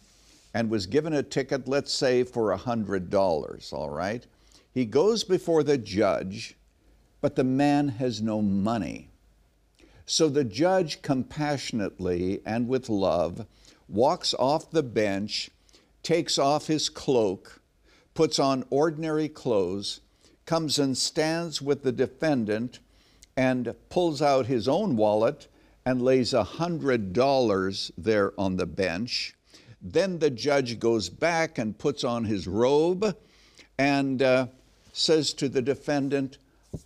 and 0.52 0.70
was 0.70 0.86
given 0.86 1.12
a 1.12 1.22
ticket, 1.22 1.68
let's 1.68 1.92
say, 1.92 2.24
for 2.24 2.52
a 2.52 2.58
$100, 2.58 3.72
all 3.72 3.90
right? 3.90 4.26
He 4.72 4.84
goes 4.84 5.24
before 5.24 5.62
the 5.62 5.78
judge, 5.78 6.56
but 7.20 7.36
the 7.36 7.44
man 7.44 7.88
has 7.88 8.20
no 8.20 8.40
money. 8.42 9.10
So 10.06 10.28
the 10.28 10.44
judge 10.44 11.02
compassionately 11.02 12.40
and 12.44 12.66
with 12.66 12.88
love 12.88 13.46
walks 13.88 14.34
off 14.34 14.70
the 14.70 14.82
bench, 14.82 15.50
takes 16.02 16.38
off 16.38 16.66
his 16.66 16.88
cloak, 16.88 17.60
puts 18.14 18.38
on 18.38 18.64
ordinary 18.70 19.28
clothes, 19.28 20.00
comes 20.46 20.78
and 20.78 20.98
stands 20.98 21.62
with 21.62 21.82
the 21.82 21.92
defendant, 21.92 22.80
and 23.36 23.74
pulls 23.88 24.20
out 24.20 24.46
his 24.46 24.66
own 24.66 24.96
wallet 24.96 25.46
and 25.86 26.02
lays 26.02 26.34
a 26.34 26.44
hundred 26.44 27.12
dollars 27.12 27.90
there 27.96 28.32
on 28.38 28.56
the 28.56 28.66
bench. 28.66 29.34
Then 29.82 30.18
the 30.18 30.30
judge 30.30 30.78
goes 30.78 31.08
back 31.08 31.58
and 31.58 31.78
puts 31.78 32.04
on 32.04 32.24
his 32.24 32.46
robe 32.46 33.16
and 33.78 34.22
uh, 34.22 34.46
says 34.92 35.32
to 35.34 35.48
the 35.48 35.62
defendant, 35.62 36.38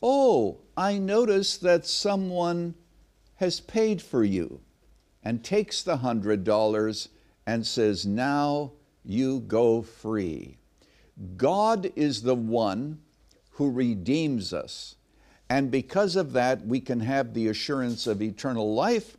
Oh, 0.03 0.59
I 0.77 0.99
notice 0.99 1.57
that 1.59 1.87
someone 1.87 2.75
has 3.37 3.61
paid 3.61 4.01
for 4.01 4.25
you, 4.25 4.61
and 5.23 5.43
takes 5.43 5.83
the 5.83 5.99
hundred 5.99 6.45
dollars 6.45 7.09
and 7.47 7.67
says, 7.67 8.07
Now 8.07 8.73
you 9.05 9.41
go 9.41 9.83
free. 9.83 10.57
God 11.37 11.93
is 11.97 12.23
the 12.23 12.35
one 12.35 13.01
who 13.51 13.71
redeems 13.71 14.53
us. 14.53 14.97
And 15.49 15.71
because 15.71 16.17
of 16.17 16.33
that, 16.33 16.67
we 16.67 16.81
can 16.81 17.01
have 17.01 17.35
the 17.35 17.49
assurance 17.49 18.07
of 18.07 18.23
eternal 18.23 18.75
life, 18.75 19.17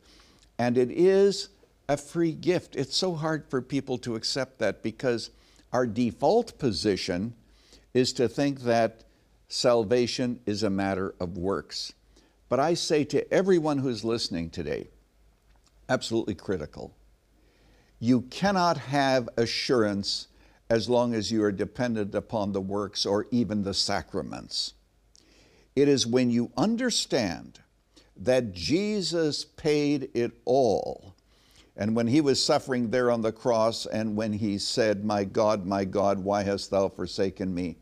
and 0.58 0.76
it 0.76 0.90
is 0.90 1.48
a 1.88 1.96
free 1.96 2.32
gift. 2.32 2.76
It's 2.76 2.96
so 2.96 3.14
hard 3.14 3.48
for 3.48 3.62
people 3.62 3.98
to 3.98 4.14
accept 4.14 4.58
that 4.58 4.82
because 4.82 5.30
our 5.72 5.86
default 5.86 6.58
position 6.58 7.34
is 7.94 8.12
to 8.14 8.28
think 8.28 8.62
that 8.62 9.04
salvation 9.48 10.40
is 10.46 10.62
a 10.62 10.70
matter 10.70 11.14
of 11.20 11.36
works. 11.36 11.92
But 12.48 12.60
I 12.60 12.74
say 12.74 13.04
to 13.04 13.32
everyone 13.32 13.78
who's 13.78 14.04
listening 14.04 14.50
today, 14.50 14.88
absolutely 15.88 16.34
critical, 16.34 16.94
you 17.98 18.22
cannot 18.22 18.76
have 18.76 19.28
assurance 19.36 20.28
as 20.68 20.88
long 20.88 21.14
as 21.14 21.30
you 21.30 21.42
are 21.42 21.52
dependent 21.52 22.14
upon 22.14 22.52
the 22.52 22.60
works 22.60 23.06
or 23.06 23.26
even 23.30 23.62
the 23.62 23.74
sacraments. 23.74 24.74
It 25.74 25.88
is 25.88 26.06
when 26.06 26.30
you 26.30 26.50
understand 26.56 27.60
that 28.16 28.52
Jesus 28.52 29.44
paid 29.44 30.10
it 30.14 30.32
all, 30.44 31.14
and 31.76 31.94
when 31.94 32.06
he 32.06 32.20
was 32.20 32.42
suffering 32.42 32.90
there 32.90 33.10
on 33.10 33.20
the 33.20 33.32
cross, 33.32 33.84
and 33.86 34.16
when 34.16 34.32
he 34.32 34.56
said, 34.58 35.04
My 35.04 35.24
God, 35.24 35.66
my 35.66 35.84
God, 35.84 36.18
why 36.18 36.42
hast 36.42 36.70
thou 36.70 36.88
forsaken 36.88 37.54
me? 37.54 37.76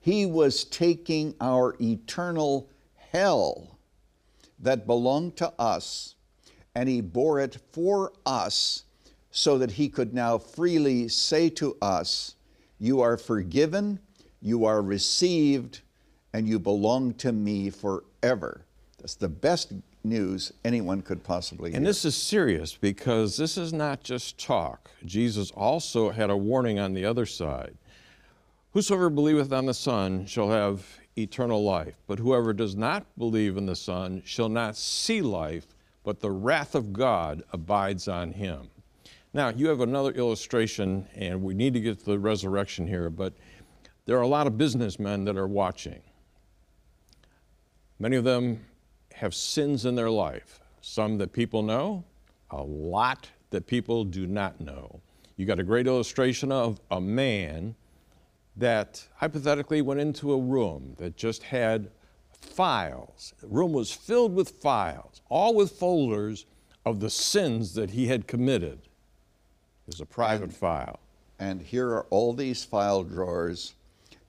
He 0.00 0.26
was 0.26 0.64
taking 0.64 1.34
our 1.40 1.76
eternal 1.80 2.68
hell 2.96 3.78
that 4.58 4.86
belonged 4.86 5.36
to 5.36 5.52
us, 5.60 6.16
and 6.74 6.88
he 6.88 7.00
bore 7.00 7.40
it 7.40 7.58
for 7.72 8.12
us 8.24 8.84
so 9.30 9.58
that 9.58 9.72
he 9.72 9.88
could 9.88 10.12
now 10.12 10.38
freely 10.38 11.08
say 11.08 11.48
to 11.50 11.76
us, 11.80 12.34
You 12.78 13.00
are 13.00 13.16
forgiven, 13.16 14.00
you 14.40 14.64
are 14.64 14.82
received, 14.82 15.82
and 16.32 16.48
you 16.48 16.58
belong 16.58 17.14
to 17.14 17.32
me 17.32 17.70
forever. 17.70 18.66
That's 18.98 19.14
the 19.14 19.28
best 19.28 19.72
news 20.06 20.52
anyone 20.64 21.02
could 21.02 21.22
possibly 21.22 21.74
And 21.74 21.84
this 21.84 22.04
is 22.04 22.16
serious 22.16 22.76
because 22.76 23.36
this 23.36 23.58
is 23.58 23.72
not 23.72 24.02
just 24.02 24.38
talk. 24.38 24.90
Jesus 25.04 25.50
also 25.50 26.10
had 26.10 26.30
a 26.30 26.36
warning 26.36 26.78
on 26.78 26.94
the 26.94 27.04
other 27.04 27.26
side. 27.26 27.76
Whosoever 28.72 29.10
believeth 29.10 29.52
on 29.52 29.66
the 29.66 29.74
Son 29.74 30.26
shall 30.26 30.50
have 30.50 30.86
eternal 31.16 31.64
life, 31.64 31.96
but 32.06 32.18
whoever 32.18 32.52
does 32.52 32.76
not 32.76 33.06
believe 33.18 33.56
in 33.56 33.66
the 33.66 33.76
Son 33.76 34.22
shall 34.24 34.48
not 34.48 34.76
see 34.76 35.22
life, 35.22 35.66
but 36.04 36.20
the 36.20 36.30
wrath 36.30 36.74
of 36.74 36.92
God 36.92 37.42
abides 37.52 38.06
on 38.06 38.32
him. 38.32 38.68
Now, 39.32 39.48
you 39.48 39.68
have 39.68 39.80
another 39.80 40.12
illustration, 40.12 41.06
and 41.14 41.42
we 41.42 41.54
need 41.54 41.74
to 41.74 41.80
get 41.80 41.98
to 41.98 42.04
the 42.04 42.18
resurrection 42.18 42.86
here, 42.86 43.10
but 43.10 43.34
there 44.04 44.16
are 44.16 44.22
a 44.22 44.28
lot 44.28 44.46
of 44.46 44.56
businessmen 44.56 45.24
that 45.24 45.36
are 45.36 45.48
watching. 45.48 46.00
Many 47.98 48.16
of 48.16 48.24
them 48.24 48.64
have 49.16 49.34
sins 49.34 49.86
in 49.86 49.94
their 49.94 50.10
life, 50.10 50.60
some 50.82 51.16
that 51.18 51.32
people 51.32 51.62
know, 51.62 52.04
a 52.50 52.62
lot 52.62 53.28
that 53.50 53.66
people 53.66 54.04
do 54.04 54.26
not 54.26 54.60
know. 54.60 55.00
You 55.36 55.46
got 55.46 55.58
a 55.58 55.64
great 55.64 55.86
illustration 55.86 56.52
of 56.52 56.80
a 56.90 57.00
man 57.00 57.74
that 58.56 59.06
hypothetically 59.16 59.80
went 59.80 60.00
into 60.00 60.32
a 60.32 60.38
room 60.38 60.94
that 60.98 61.16
just 61.16 61.44
had 61.44 61.90
files. 62.30 63.32
The 63.40 63.48
room 63.48 63.72
was 63.72 63.90
filled 63.90 64.34
with 64.34 64.50
files, 64.50 65.22
all 65.30 65.54
with 65.54 65.72
folders 65.72 66.44
of 66.84 67.00
the 67.00 67.10
sins 67.10 67.74
that 67.74 67.90
he 67.90 68.06
had 68.08 68.26
committed. 68.26 68.80
It 68.82 69.88
was 69.88 70.00
a 70.00 70.06
private 70.06 70.44
And- 70.50 70.56
file. 70.56 71.00
And 71.38 71.60
here 71.60 71.88
are 71.90 72.06
all 72.10 72.32
these 72.32 72.64
file 72.64 73.02
drawers 73.02 73.74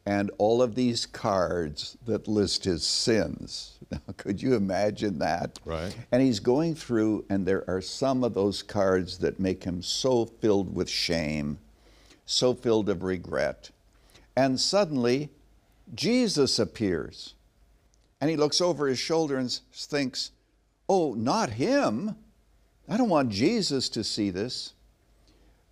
and 0.08 0.32
all 0.38 0.62
of 0.62 0.74
these 0.74 1.06
cards 1.06 1.98
that 2.06 2.30
list 2.30 2.64
his 2.64 2.84
sins. 2.84 3.74
Now, 3.90 4.00
could 4.18 4.42
you 4.42 4.54
imagine 4.54 5.20
that? 5.20 5.60
Right. 5.64 5.96
And 6.12 6.22
he's 6.22 6.42
going 6.42 6.76
through, 6.76 7.24
and 7.30 7.46
there 7.46 7.64
are 7.70 7.80
some 7.80 8.22
of 8.22 8.34
those 8.34 8.62
cards 8.62 9.20
that 9.20 9.40
make 9.40 9.64
him 9.64 9.82
so 9.82 10.26
filled 10.26 10.76
with 10.76 10.90
shame, 10.90 11.58
so 12.26 12.54
filled 12.54 12.90
of 12.90 13.04
regret. 13.04 13.70
And 14.36 14.60
suddenly, 14.60 15.30
Jesus 15.96 16.60
appears. 16.60 17.36
And 18.20 18.30
he 18.30 18.36
looks 18.36 18.60
over 18.60 18.88
his 18.88 19.00
shoulder 19.00 19.38
and 19.38 19.50
thinks, 19.74 20.32
Oh, 20.90 21.14
not 21.14 21.52
him. 21.52 22.16
I 22.90 22.98
don't 22.98 23.08
want 23.08 23.30
Jesus 23.30 23.88
to 23.90 24.04
see 24.04 24.32
this. 24.32 24.74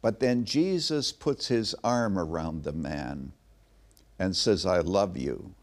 But 0.02 0.22
then 0.22 0.46
Jesus 0.46 1.12
puts 1.12 1.50
his 1.50 1.76
arm 1.84 2.18
around 2.18 2.64
the 2.64 2.74
man 2.74 3.34
and 4.20 4.36
says, 4.36 4.66
I 4.66 4.80
love 4.80 5.18
you. 5.18 5.54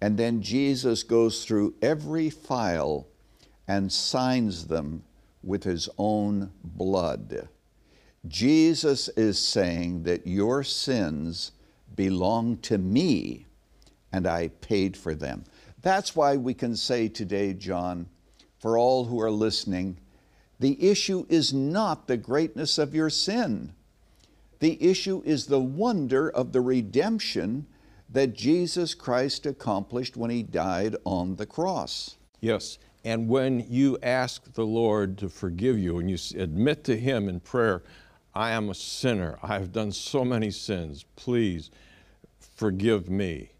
And 0.00 0.16
then 0.16 0.42
Jesus 0.42 1.02
goes 1.02 1.44
through 1.44 1.74
every 1.82 2.30
file 2.30 3.06
and 3.66 3.92
signs 3.92 4.66
them 4.66 5.02
with 5.42 5.64
his 5.64 5.88
own 5.98 6.50
blood. 6.62 7.48
Jesus 8.26 9.08
is 9.10 9.38
saying 9.38 10.04
that 10.04 10.26
your 10.26 10.62
sins 10.62 11.52
belong 11.94 12.58
to 12.58 12.78
me 12.78 13.46
and 14.12 14.26
I 14.26 14.48
paid 14.48 14.96
for 14.96 15.14
them. 15.14 15.44
That's 15.82 16.16
why 16.16 16.36
we 16.36 16.54
can 16.54 16.76
say 16.76 17.08
today, 17.08 17.52
John, 17.52 18.08
for 18.58 18.76
all 18.76 19.04
who 19.04 19.20
are 19.20 19.30
listening, 19.30 19.98
the 20.58 20.90
issue 20.90 21.24
is 21.28 21.52
not 21.52 22.06
the 22.06 22.16
greatness 22.16 22.78
of 22.78 22.94
your 22.94 23.10
sin. 23.10 23.72
The 24.58 24.82
issue 24.82 25.22
is 25.24 25.46
the 25.46 25.60
wonder 25.60 26.28
of 26.28 26.52
the 26.52 26.60
redemption 26.60 27.66
that 28.10 28.34
Jesus 28.34 28.94
Christ 28.94 29.46
accomplished 29.46 30.16
when 30.16 30.30
he 30.30 30.42
died 30.42 30.96
on 31.04 31.36
the 31.36 31.46
cross. 31.46 32.16
Yes. 32.40 32.78
And 33.04 33.28
when 33.28 33.64
you 33.68 33.98
ask 34.02 34.52
the 34.52 34.66
Lord 34.66 35.18
to 35.18 35.28
forgive 35.28 35.78
you 35.78 35.98
and 35.98 36.10
you 36.10 36.18
admit 36.40 36.84
to 36.84 36.96
Him 36.96 37.28
in 37.28 37.40
prayer, 37.40 37.82
I 38.34 38.50
am 38.50 38.68
a 38.68 38.74
sinner. 38.74 39.38
I 39.42 39.54
have 39.54 39.72
done 39.72 39.92
so 39.92 40.24
many 40.24 40.50
sins. 40.50 41.04
Please 41.16 41.70
forgive 42.38 43.08
me. 43.08 43.52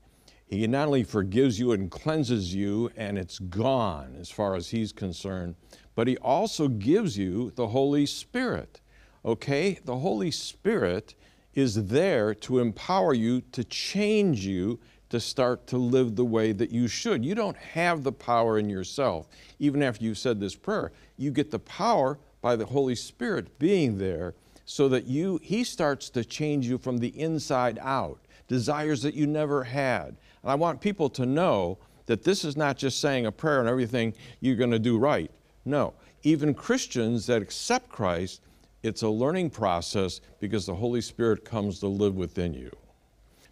He 0.47 0.67
not 0.67 0.89
only 0.89 1.05
forgives 1.05 1.59
you 1.59 1.73
and 1.73 1.91
cleanses 1.91 2.55
you, 2.55 2.91
and 2.97 3.19
it's 3.19 3.39
gone 3.39 4.17
as 4.19 4.31
far 4.31 4.55
as 4.55 4.71
He's 4.71 4.93
concerned, 4.93 5.55
but 5.95 6.09
He 6.09 6.17
also 6.19 6.69
gives 6.69 7.17
you 7.17 7.53
the 7.55 7.69
Holy 7.69 8.07
Spirit. 8.07 8.81
Okay? 9.25 9.79
The 9.85 9.99
Holy 9.99 10.31
Spirit 10.31 11.15
is 11.55 11.87
there 11.87 12.35
to 12.35 12.59
empower 12.59 13.15
you, 13.15 13.41
to 13.53 13.65
change 13.65 14.45
you, 14.45 14.79
to 15.11 15.19
start 15.19 15.67
to 15.69 15.79
live 15.79 16.17
the 16.17 16.25
way 16.25 16.53
that 16.53 16.71
you 16.71 16.87
should. 16.87 17.25
You 17.25 17.35
don't 17.35 17.57
have 17.57 18.05
the 18.05 18.13
power 18.13 18.59
in 18.59 18.69
yourself. 18.69 19.27
Even 19.59 19.83
after 19.83 20.05
you've 20.05 20.19
said 20.19 20.39
this 20.39 20.55
prayer, 20.55 20.93
you 21.17 21.31
get 21.31 21.51
the 21.51 21.59
power 21.59 22.19
by 22.41 22.57
the 22.57 22.67
Holy 22.67 22.95
Spirit 22.95 23.59
being 23.59 23.99
there 23.99 24.35
so 24.65 24.89
that 24.91 25.07
you 25.07 25.41
he 25.43 25.65
starts 25.65 26.11
to 26.11 26.25
change 26.25 26.67
you 26.67 26.77
from 26.77 26.99
the 26.99 27.19
inside 27.19 27.79
out, 27.81 28.21
desires 28.49 29.03
that 29.03 29.15
you 29.15 29.27
never 29.27 29.65
had. 29.65 30.17
And 30.43 30.53
I 30.53 30.55
want 30.55 30.81
people 30.81 31.09
to 31.11 31.25
know 31.25 31.79
that 32.07 32.23
this 32.23 32.45
is 32.45 32.57
not 32.57 32.77
just 32.77 33.01
saying 33.01 33.27
a 33.27 33.33
prayer 33.33 33.61
and 33.61 33.69
everything 33.69 34.15
you're 34.41 34.57
going 34.57 34.71
to 34.71 34.79
do 34.79 34.99
right. 34.99 35.31
No, 35.65 35.95
even 36.23 36.55
Christians 36.55 37.27
that 37.27 37.43
accept 37.43 37.89
Christ, 37.89 38.43
it's 38.83 39.03
a 39.03 39.09
learning 39.09 39.51
process 39.51 40.21
because 40.41 40.67
the 40.67 40.75
Holy 40.75 41.01
Spirit 41.01 41.45
comes 41.45 41.81
to 41.81 41.89
live 41.89 42.15
within 42.15 42.55
you. 42.55 42.71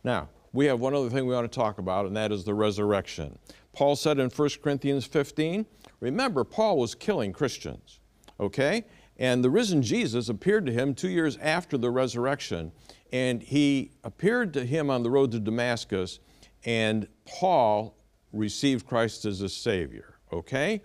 Now, 0.05 0.29
we 0.53 0.67
have 0.67 0.81
one 0.81 0.95
other 0.95 1.11
thing 1.11 1.27
we 1.27 1.35
want 1.35 1.51
to 1.51 1.55
talk 1.55 1.79
about, 1.79 2.07
and 2.07 2.17
that 2.17 2.33
is 2.33 2.45
the 2.45 2.55
resurrection. 2.55 3.39
Paul 3.73 3.97
said 3.97 4.19
in 4.19 4.31
1 4.31 4.49
Corinthians 4.63 5.05
15, 5.05 5.67
remember, 6.01 6.45
Paul 6.45 6.79
was 6.79 6.95
killing 6.95 7.33
Christians, 7.33 8.01
okay? 8.41 8.85
And 9.19 9.45
the 9.45 9.51
risen 9.51 9.83
Jesus 9.83 10.29
appeared 10.29 10.65
to 10.67 10.73
him 10.73 10.95
two 10.95 11.09
years 11.09 11.37
after 11.39 11.77
the 11.77 11.91
resurrection, 11.91 12.73
and 13.13 13.43
he 13.43 13.91
appeared 14.05 14.55
to 14.55 14.65
him 14.65 14.91
on 14.91 15.03
the 15.03 15.11
road 15.11 15.31
to 15.33 15.41
Damascus, 15.41 16.21
and 16.65 17.07
Paul 17.27 17.97
received 18.33 18.87
Christ 18.87 19.25
as 19.25 19.43
a 19.43 19.49
Savior, 19.49 20.19
okay? 20.33 20.83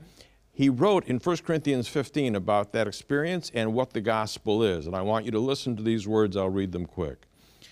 He 0.61 0.69
wrote 0.69 1.07
in 1.07 1.17
1 1.17 1.37
Corinthians 1.37 1.87
15 1.87 2.35
about 2.35 2.71
that 2.73 2.87
experience 2.87 3.49
and 3.55 3.73
what 3.73 3.93
the 3.93 3.99
gospel 3.99 4.61
is. 4.61 4.85
And 4.85 4.95
I 4.95 5.01
want 5.01 5.25
you 5.25 5.31
to 5.31 5.39
listen 5.39 5.75
to 5.75 5.81
these 5.81 6.07
words, 6.07 6.37
I'll 6.37 6.51
read 6.51 6.71
them 6.71 6.85
quick. 6.85 7.25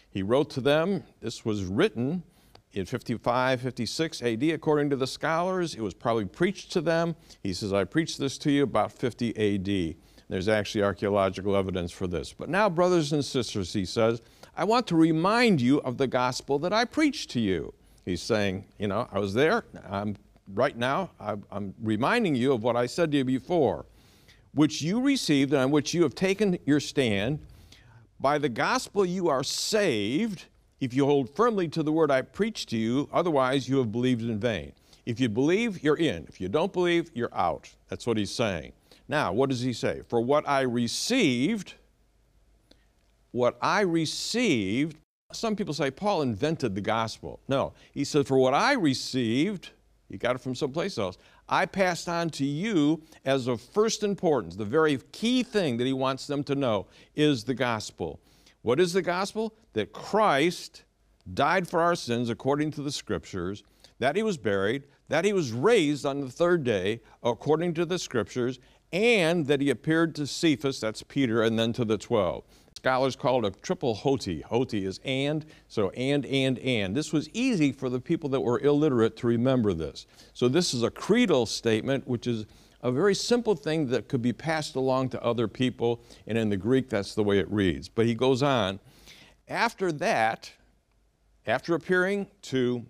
He 0.09 0.23
wrote 0.23 0.49
to 0.49 0.59
them, 0.59 1.03
this 1.21 1.45
was 1.45 1.65
written 1.65 2.23
in 2.73 2.87
55, 2.87 3.61
56 3.61 4.23
AD, 4.23 4.41
according 4.41 4.89
to 4.89 4.95
the 4.95 5.05
scholars. 5.05 5.75
It 5.75 5.81
was 5.81 5.93
probably 5.93 6.25
preached 6.25 6.71
to 6.71 6.81
them. 6.81 7.15
He 7.43 7.53
says, 7.53 7.73
I 7.73 7.83
preached 7.83 8.17
this 8.17 8.39
to 8.39 8.51
you 8.51 8.63
about 8.63 8.91
50 8.91 9.37
AD. 9.37 9.95
There's 10.27 10.47
actually 10.47 10.83
archaeological 10.83 11.55
evidence 11.55 11.91
for 11.91 12.07
this. 12.07 12.33
But 12.33 12.49
now, 12.49 12.69
brothers 12.71 13.13
and 13.13 13.23
sisters, 13.23 13.71
he 13.71 13.85
says, 13.85 14.19
I 14.57 14.63
want 14.63 14.87
to 14.87 14.95
remind 14.95 15.61
you 15.61 15.79
of 15.81 15.99
the 15.99 16.07
gospel 16.07 16.57
that 16.57 16.73
I 16.73 16.85
preached 16.85 17.29
to 17.31 17.39
you. 17.39 17.71
He's 18.03 18.23
saying, 18.23 18.65
you 18.79 18.87
know, 18.87 19.07
I 19.11 19.19
was 19.19 19.35
there. 19.35 19.65
I'm, 19.87 20.15
right 20.53 20.75
now, 20.75 21.11
I'm, 21.19 21.73
reminding 21.81 22.35
you 22.35 22.53
of 22.53 22.63
what 22.63 22.75
I 22.75 22.85
said 22.85 23.11
to 23.11 23.17
you 23.17 23.25
before, 23.25 23.85
which 24.53 24.81
you 24.81 25.01
received 25.01 25.53
and 25.53 25.63
on 25.63 25.71
which 25.71 25.93
you 25.93 26.03
have 26.03 26.15
taken 26.15 26.57
your 26.65 26.79
stand. 26.79 27.39
By 28.19 28.37
the 28.37 28.49
gospel 28.49 29.05
you 29.05 29.29
are 29.29 29.43
saved 29.43 30.45
if 30.79 30.93
you 30.93 31.05
hold 31.05 31.29
firmly 31.35 31.67
to 31.69 31.83
the 31.83 31.91
word 31.91 32.09
I 32.09 32.21
preached 32.21 32.69
to 32.69 32.77
you, 32.77 33.09
otherwise 33.11 33.67
you 33.67 33.77
have 33.79 33.91
believed 33.91 34.21
in 34.21 34.39
vain. 34.39 34.71
If 35.05 35.19
you 35.19 35.27
believe, 35.27 35.83
you're 35.83 35.97
in. 35.97 36.25
If 36.27 36.39
you 36.39 36.47
don't 36.49 36.71
believe, 36.71 37.11
you're 37.13 37.33
out. 37.35 37.69
That's 37.89 38.07
what 38.07 38.17
he's 38.17 38.31
saying. 38.31 38.73
Now, 39.07 39.33
what 39.33 39.49
does 39.49 39.61
he 39.61 39.73
say? 39.73 40.01
For 40.07 40.21
what 40.21 40.47
I 40.47 40.61
received, 40.61 41.73
what 43.31 43.57
I 43.61 43.81
received, 43.81 44.97
some 45.31 45.55
people 45.55 45.73
say 45.73 45.91
Paul 45.91 46.21
invented 46.21 46.75
the 46.75 46.81
gospel. 46.81 47.39
No, 47.47 47.73
he 47.91 48.03
said, 48.03 48.27
For 48.27 48.37
what 48.37 48.53
I 48.53 48.73
received, 48.73 49.71
he 50.09 50.17
got 50.17 50.35
it 50.35 50.41
from 50.41 50.55
someplace 50.55 50.97
else, 50.97 51.17
I 51.47 51.65
passed 51.65 52.09
on 52.09 52.29
to 52.31 52.45
you 52.45 53.01
as 53.25 53.47
of 53.47 53.61
first 53.61 54.03
importance. 54.03 54.55
The 54.55 54.65
very 54.65 54.97
key 55.11 55.43
thing 55.43 55.77
that 55.77 55.85
he 55.85 55.93
wants 55.93 56.27
them 56.27 56.43
to 56.45 56.55
know 56.55 56.87
is 57.15 57.43
the 57.43 57.53
gospel. 57.53 58.19
What 58.61 58.79
is 58.79 58.93
the 58.93 59.01
gospel? 59.01 59.55
That 59.73 59.93
Christ 59.93 60.83
died 61.33 61.67
for 61.67 61.81
our 61.81 61.95
sins 61.95 62.29
according 62.29 62.71
to 62.71 62.81
the 62.81 62.91
scriptures, 62.91 63.63
that 63.99 64.15
he 64.15 64.23
was 64.23 64.37
buried, 64.37 64.83
that 65.09 65.25
he 65.25 65.33
was 65.33 65.51
raised 65.51 66.05
on 66.05 66.21
the 66.21 66.31
third 66.31 66.63
day 66.63 67.01
according 67.23 67.73
to 67.75 67.85
the 67.85 67.99
scriptures, 67.99 68.59
and 68.91 69.45
that 69.47 69.61
he 69.61 69.69
appeared 69.69 70.15
to 70.15 70.25
Cephas, 70.25 70.79
that's 70.79 71.03
Peter, 71.03 71.43
and 71.43 71.59
then 71.59 71.73
to 71.73 71.85
the 71.85 71.97
12. 71.97 72.43
Scholars 72.79 73.17
call 73.17 73.45
it 73.45 73.53
a 73.53 73.59
triple 73.59 73.93
hoti. 73.93 74.39
Hoti 74.39 74.85
is 74.85 75.01
and, 75.03 75.45
so 75.67 75.89
and, 75.89 76.25
and, 76.25 76.57
and. 76.59 76.95
This 76.95 77.11
was 77.11 77.27
easy 77.33 77.73
for 77.73 77.89
the 77.89 77.99
people 77.99 78.29
that 78.29 78.39
were 78.39 78.57
illiterate 78.61 79.17
to 79.17 79.27
remember 79.27 79.73
this. 79.73 80.07
So 80.33 80.47
this 80.47 80.73
is 80.73 80.81
a 80.81 80.89
creedal 80.89 81.45
statement, 81.45 82.07
which 82.07 82.25
is 82.25 82.45
a 82.81 82.89
very 82.89 83.15
simple 83.15 83.53
thing 83.53 83.87
that 83.87 84.07
could 84.07 84.21
be 84.21 84.31
passed 84.31 84.77
along 84.77 85.09
to 85.09 85.21
other 85.21 85.45
people, 85.49 86.01
and 86.25 86.37
in 86.37 86.47
the 86.47 86.55
Greek, 86.55 86.87
that's 86.87 87.15
the 87.15 87.23
way 87.23 87.37
it 87.37 87.51
reads. 87.51 87.89
But 87.89 88.05
he 88.05 88.15
goes 88.15 88.41
on. 88.41 88.79
After 89.49 89.91
that, 89.91 90.53
after 91.45 91.75
appearing 91.75 92.27
to 92.43 92.85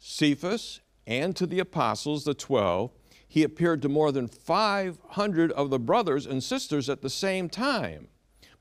Cephas 0.00 0.80
and 1.06 1.36
to 1.36 1.46
the 1.46 1.60
apostles, 1.60 2.24
the 2.24 2.34
12, 2.34 2.90
he 3.28 3.44
appeared 3.44 3.82
to 3.82 3.88
more 3.88 4.10
than 4.10 4.26
500 4.26 5.52
of 5.52 5.70
the 5.70 5.78
brothers 5.78 6.26
and 6.26 6.42
sisters 6.42 6.88
at 6.90 7.02
the 7.02 7.08
same 7.08 7.48
time, 7.48 8.08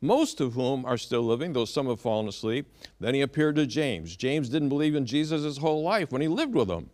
most 0.02 0.42
of 0.42 0.54
whom 0.54 0.84
are 0.86 0.98
still 0.98 1.22
living, 1.22 1.54
though 1.54 1.66
some 1.66 1.88
have 1.88 2.00
fallen 2.00 2.28
asleep. 2.28 2.74
Then 3.00 3.14
he 3.14 3.22
appeared 3.22 3.56
to 3.56 3.68
James. 3.68 4.16
James 4.16 4.50
didn't 4.50 4.70
believe 4.70 4.96
in 4.96 5.06
Jesus 5.06 5.44
his 5.44 5.58
whole 5.58 5.84
life 5.84 6.12
when 6.12 6.22
he 6.22 6.28
lived 6.28 6.56
with 6.56 6.70
him. 6.70 6.90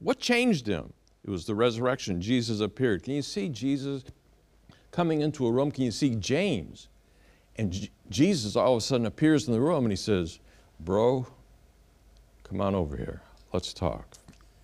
What 0.00 0.18
changed 0.18 0.66
him? 0.66 0.92
It 1.24 1.30
was 1.30 1.46
the 1.46 1.54
resurrection. 1.54 2.20
Jesus 2.20 2.60
appeared. 2.60 3.04
Can 3.04 3.14
you 3.14 3.22
see 3.22 3.48
Jesus 3.48 4.02
coming 4.90 5.20
into 5.20 5.46
a 5.46 5.52
room? 5.52 5.70
Can 5.70 5.84
you 5.84 5.92
see 5.92 6.16
James? 6.16 6.88
And 7.56 7.72
J- 7.72 7.90
Jesus 8.10 8.56
all 8.56 8.72
of 8.72 8.78
a 8.78 8.80
sudden 8.80 9.06
appears 9.06 9.46
in 9.46 9.52
the 9.52 9.60
room 9.60 9.84
and 9.84 9.92
he 9.92 9.96
says, 9.96 10.40
Bro, 10.80 11.28
come 12.42 12.60
on 12.60 12.74
over 12.74 12.96
here. 12.96 13.22
Let's 13.52 13.72
talk. 13.72 14.16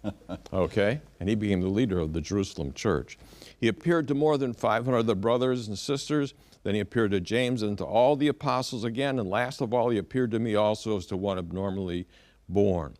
okay? 0.53 1.01
And 1.21 1.29
he 1.29 1.37
became 1.37 1.61
the 1.61 1.69
leader 1.69 2.01
of 2.01 2.13
the 2.13 2.21
Jerusalem 2.21 2.73
church. 2.73 3.19
He 3.61 3.69
appeared 3.69 4.09
to 4.09 4.15
more 4.15 4.39
than 4.39 4.55
500 4.55 4.99
of 4.99 5.07
the 5.07 5.15
brothers 5.15 5.69
and 5.69 5.79
sisters. 5.79 6.35
Then 6.69 6.75
he 6.75 6.83
appeared 6.83 7.13
to 7.13 7.21
James 7.21 7.63
and 7.63 7.79
to 7.79 7.85
all 7.87 8.15
the 8.15 8.29
apostles 8.29 8.85
again. 8.85 9.19
And 9.19 9.31
last 9.31 9.63
of 9.63 9.73
all, 9.73 9.89
he 9.89 9.97
appeared 9.97 10.33
to 10.33 10.39
me 10.39 10.55
also 10.55 10.99
as 10.99 11.07
to 11.07 11.17
one 11.17 11.39
abnormally 11.39 12.07
born. 12.47 12.93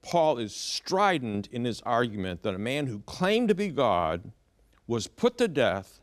Paul 0.00 0.38
is 0.38 0.56
strident 0.56 1.46
in 1.48 1.66
his 1.66 1.82
argument 1.82 2.42
that 2.44 2.54
a 2.54 2.58
man 2.58 2.86
who 2.86 3.00
claimed 3.00 3.50
to 3.50 3.54
be 3.54 3.68
God 3.68 4.32
was 4.86 5.06
put 5.06 5.36
to 5.36 5.48
death 5.48 6.00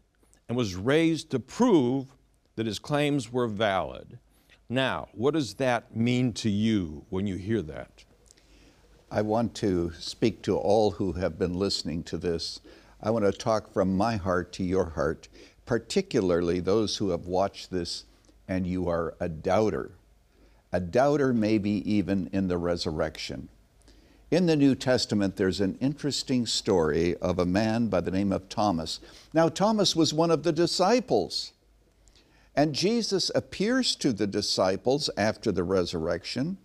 and 0.47 0.55
was 0.55 0.75
raised 0.75 1.31
to 1.31 1.39
prove 1.39 2.13
that 2.55 2.67
his 2.67 2.77
claims 2.77 3.33
were 3.33 3.47
valid. 3.47 4.19
Now, 4.69 5.07
what 5.13 5.33
does 5.33 5.55
that 5.55 5.95
mean 5.95 6.33
to 6.33 6.51
you 6.51 7.07
when 7.09 7.25
you 7.25 7.35
hear 7.35 7.63
that? 7.63 8.05
I 9.09 9.23
want 9.23 9.55
to 9.55 9.91
speak 9.97 10.43
to 10.43 10.55
all 10.55 10.91
who 10.91 11.13
have 11.13 11.39
been 11.39 11.55
listening 11.55 12.03
to 12.03 12.19
this. 12.19 12.61
I 13.01 13.09
want 13.09 13.25
to 13.25 13.31
talk 13.31 13.73
from 13.73 13.97
my 13.97 14.17
heart 14.17 14.53
to 14.53 14.63
your 14.63 14.91
heart, 14.91 15.29
particularly 15.71 16.59
those 16.59 16.97
who 16.97 17.11
have 17.11 17.27
watched 17.27 17.71
this 17.71 18.03
and 18.45 18.67
you 18.67 18.89
are 18.89 19.15
a 19.21 19.29
doubter. 19.29 19.91
A 20.73 20.81
doubter, 20.81 21.31
maybe 21.31 21.89
even 21.89 22.29
in 22.33 22.49
the 22.49 22.57
resurrection. 22.57 23.47
In 24.31 24.47
the 24.47 24.57
New 24.57 24.75
Testament, 24.75 25.37
there's 25.37 25.61
an 25.61 25.77
interesting 25.79 26.45
story 26.45 27.15
of 27.19 27.39
a 27.39 27.45
man 27.45 27.87
by 27.87 28.01
the 28.01 28.11
name 28.11 28.33
of 28.33 28.49
Thomas. 28.49 28.99
Now, 29.33 29.47
Thomas 29.47 29.95
was 29.95 30.13
one 30.13 30.29
of 30.29 30.43
the 30.43 30.51
disciples. 30.51 31.53
And 32.53 32.75
Jesus 32.75 33.31
appears 33.33 33.95
to 33.95 34.11
the 34.11 34.27
disciples 34.27 35.09
after 35.15 35.53
the 35.53 35.63
resurrection 35.63 36.57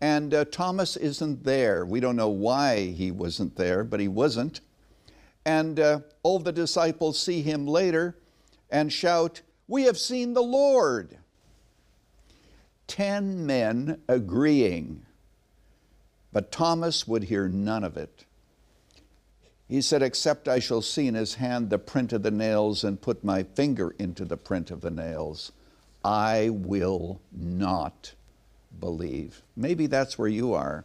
and 0.00 0.34
uh, 0.34 0.44
Thomas 0.46 0.96
isn't 0.96 1.44
there. 1.44 1.84
We 1.84 2.00
don't 2.00 2.16
know 2.16 2.30
why 2.30 2.86
he 2.86 3.12
wasn't 3.12 3.54
there, 3.54 3.84
but 3.84 4.00
he 4.00 4.08
wasn't. 4.08 4.60
And 5.44 5.78
uh, 5.78 6.00
all 6.24 6.40
the 6.40 6.52
disciples 6.52 7.16
see 7.16 7.42
him 7.42 7.68
later 7.68 8.16
and 8.70 8.92
shout, 8.92 9.42
We 9.68 9.84
have 9.84 9.98
seen 9.98 10.34
the 10.34 10.42
Lord. 10.42 11.18
Ten 12.86 13.46
men 13.46 14.00
agreeing, 14.08 15.06
but 16.32 16.50
Thomas 16.50 17.06
would 17.06 17.24
hear 17.24 17.48
none 17.48 17.84
of 17.84 17.96
it. 17.96 18.24
He 19.68 19.80
said, 19.80 20.02
Except 20.02 20.48
I 20.48 20.58
shall 20.58 20.82
see 20.82 21.06
in 21.06 21.14
his 21.14 21.34
hand 21.34 21.70
the 21.70 21.78
print 21.78 22.12
of 22.12 22.24
the 22.24 22.32
nails 22.32 22.82
and 22.82 23.00
put 23.00 23.22
my 23.22 23.44
finger 23.44 23.94
into 23.98 24.24
the 24.24 24.36
print 24.36 24.72
of 24.72 24.80
the 24.80 24.90
nails, 24.90 25.52
I 26.04 26.50
will 26.50 27.20
not 27.30 28.14
believe. 28.80 29.42
Maybe 29.54 29.86
that's 29.86 30.18
where 30.18 30.28
you 30.28 30.52
are. 30.52 30.84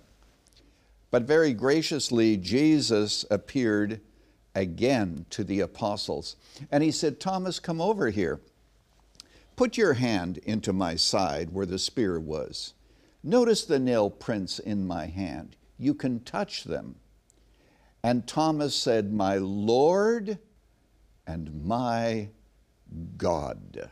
But 1.09 1.23
very 1.23 1.53
graciously, 1.53 2.37
Jesus 2.37 3.25
appeared 3.31 4.01
again 4.55 5.25
to 5.29 5.43
the 5.43 5.59
apostles. 5.59 6.35
And 6.71 6.83
he 6.83 6.91
said, 6.91 7.19
Thomas, 7.19 7.59
come 7.59 7.81
over 7.81 8.09
here. 8.09 8.39
Put 9.55 9.77
your 9.77 9.93
hand 9.93 10.39
into 10.39 10.73
my 10.73 10.95
side 10.95 11.51
where 11.51 11.65
the 11.65 11.79
spear 11.79 12.19
was. 12.19 12.73
Notice 13.23 13.63
the 13.65 13.79
nail 13.79 14.09
prints 14.09 14.59
in 14.59 14.87
my 14.87 15.05
hand. 15.07 15.55
You 15.77 15.93
can 15.93 16.21
touch 16.21 16.63
them. 16.63 16.95
And 18.03 18.27
Thomas 18.27 18.75
said, 18.75 19.11
My 19.11 19.37
Lord 19.37 20.39
and 21.25 21.65
my 21.65 22.29
God. 23.17 23.89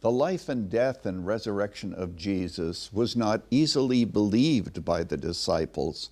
The 0.00 0.10
life 0.10 0.48
and 0.48 0.68
death 0.68 1.06
and 1.06 1.26
resurrection 1.26 1.94
of 1.94 2.16
Jesus 2.16 2.92
was 2.92 3.16
not 3.16 3.42
easily 3.50 4.04
believed 4.04 4.84
by 4.84 5.04
the 5.04 5.16
disciples, 5.16 6.10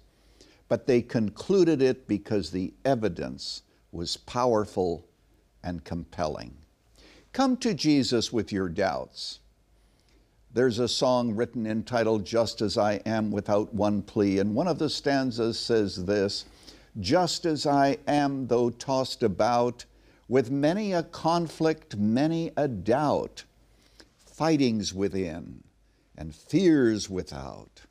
but 0.69 0.87
they 0.87 1.03
concluded 1.03 1.83
it 1.83 2.07
because 2.07 2.51
the 2.51 2.73
evidence 2.85 3.63
was 3.93 4.17
powerful 4.17 5.07
and 5.63 5.85
compelling. 5.85 6.57
Come 7.33 7.57
to 7.59 7.75
Jesus 7.75 8.33
with 8.33 8.53
your 8.53 8.69
doubts. 8.69 9.41
There's 10.53 10.79
a 10.79 10.89
song 10.89 11.35
written 11.35 11.67
entitled 11.67 12.25
Just 12.25 12.61
as 12.61 12.79
I 12.79 12.95
Am 13.07 13.33
Without 13.33 13.75
One 13.75 14.03
Plea, 14.03 14.39
and 14.39 14.55
one 14.55 14.69
of 14.69 14.79
the 14.79 14.89
stanzas 14.89 15.59
says 15.59 16.05
this 16.07 16.45
Just 17.01 17.45
as 17.45 17.67
I 17.67 17.99
am, 18.07 18.47
though 18.47 18.71
tossed 18.71 19.25
about, 19.25 19.85
with 20.29 20.51
many 20.51 20.93
a 20.93 21.03
conflict, 21.03 21.97
many 21.97 22.53
a 22.57 22.69
doubt 22.69 23.45
fightings 24.35 24.93
within 24.93 25.63
and 26.17 26.35
fears 26.35 27.09
without. 27.09 27.83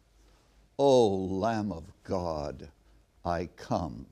O 0.77 1.07
Lamb 1.07 1.71
of 1.71 1.92
God, 2.03 2.69
I 3.23 3.49
come, 3.55 4.05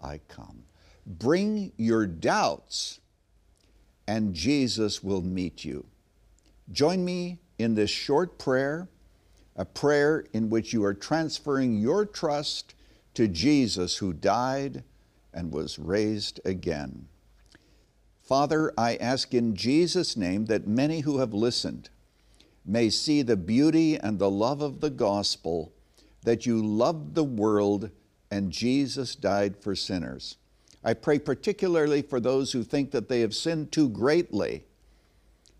I 0.00 0.20
come. 0.28 0.64
Bring 1.06 1.72
your 1.76 2.06
doubts, 2.06 3.00
and 4.06 4.34
Jesus 4.34 5.02
will 5.02 5.22
meet 5.22 5.64
you. 5.64 5.86
Join 6.70 7.04
me 7.04 7.38
in 7.58 7.74
this 7.74 7.90
short 7.90 8.38
prayer, 8.38 8.88
a 9.56 9.64
prayer 9.64 10.24
in 10.32 10.48
which 10.48 10.72
you 10.72 10.84
are 10.84 10.94
transferring 10.94 11.76
your 11.76 12.06
trust 12.06 12.74
to 13.14 13.28
Jesus 13.28 13.96
who 13.96 14.12
died 14.12 14.84
and 15.34 15.52
was 15.52 15.78
raised 15.78 16.40
again. 16.44 17.08
Father, 18.22 18.72
I 18.78 18.96
ask 18.96 19.34
in 19.34 19.56
Jesus' 19.56 20.16
name 20.16 20.46
that 20.46 20.66
many 20.66 21.00
who 21.00 21.18
have 21.18 21.34
listened 21.34 21.90
may 22.64 22.88
see 22.88 23.22
the 23.22 23.36
beauty 23.36 23.96
and 23.96 24.18
the 24.18 24.30
love 24.30 24.62
of 24.62 24.80
the 24.80 24.90
gospel, 24.90 25.72
that 26.24 26.46
you 26.46 26.64
loved 26.64 27.14
the 27.14 27.24
world 27.24 27.90
and 28.30 28.50
Jesus 28.50 29.14
died 29.14 29.56
for 29.56 29.74
sinners. 29.74 30.36
I 30.84 30.94
pray 30.94 31.18
particularly 31.18 32.02
for 32.02 32.18
those 32.18 32.52
who 32.52 32.62
think 32.62 32.90
that 32.90 33.08
they 33.08 33.20
have 33.20 33.34
sinned 33.34 33.70
too 33.70 33.88
greatly. 33.88 34.64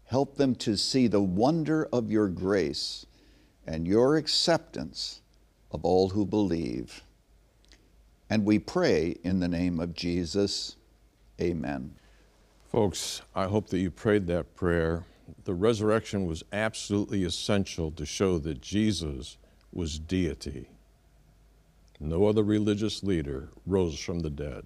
Help 0.04 0.36
them 0.36 0.54
to 0.56 0.76
see 0.76 1.06
the 1.06 1.20
wonder 1.20 1.88
of 1.92 2.10
your 2.10 2.28
grace 2.28 3.06
and 3.66 3.86
your 3.86 4.16
acceptance 4.16 5.20
of 5.70 5.84
all 5.84 6.10
who 6.10 6.26
believe. 6.26 7.02
And 8.28 8.44
we 8.44 8.58
pray 8.58 9.16
in 9.22 9.40
the 9.40 9.48
name 9.48 9.78
of 9.78 9.94
Jesus. 9.94 10.76
Amen. 11.40 11.94
Folks, 12.70 13.22
I 13.34 13.44
hope 13.44 13.68
that 13.68 13.78
you 13.78 13.90
prayed 13.90 14.26
that 14.28 14.56
prayer. 14.56 15.04
The 15.44 15.54
resurrection 15.54 16.26
was 16.26 16.42
absolutely 16.52 17.24
essential 17.24 17.90
to 17.92 18.06
show 18.06 18.38
that 18.38 18.60
Jesus 18.60 19.36
was 19.72 19.98
deity. 19.98 20.68
No 22.00 22.26
other 22.26 22.42
religious 22.42 23.02
leader 23.02 23.48
rose 23.66 23.98
from 23.98 24.20
the 24.20 24.30
dead. 24.30 24.64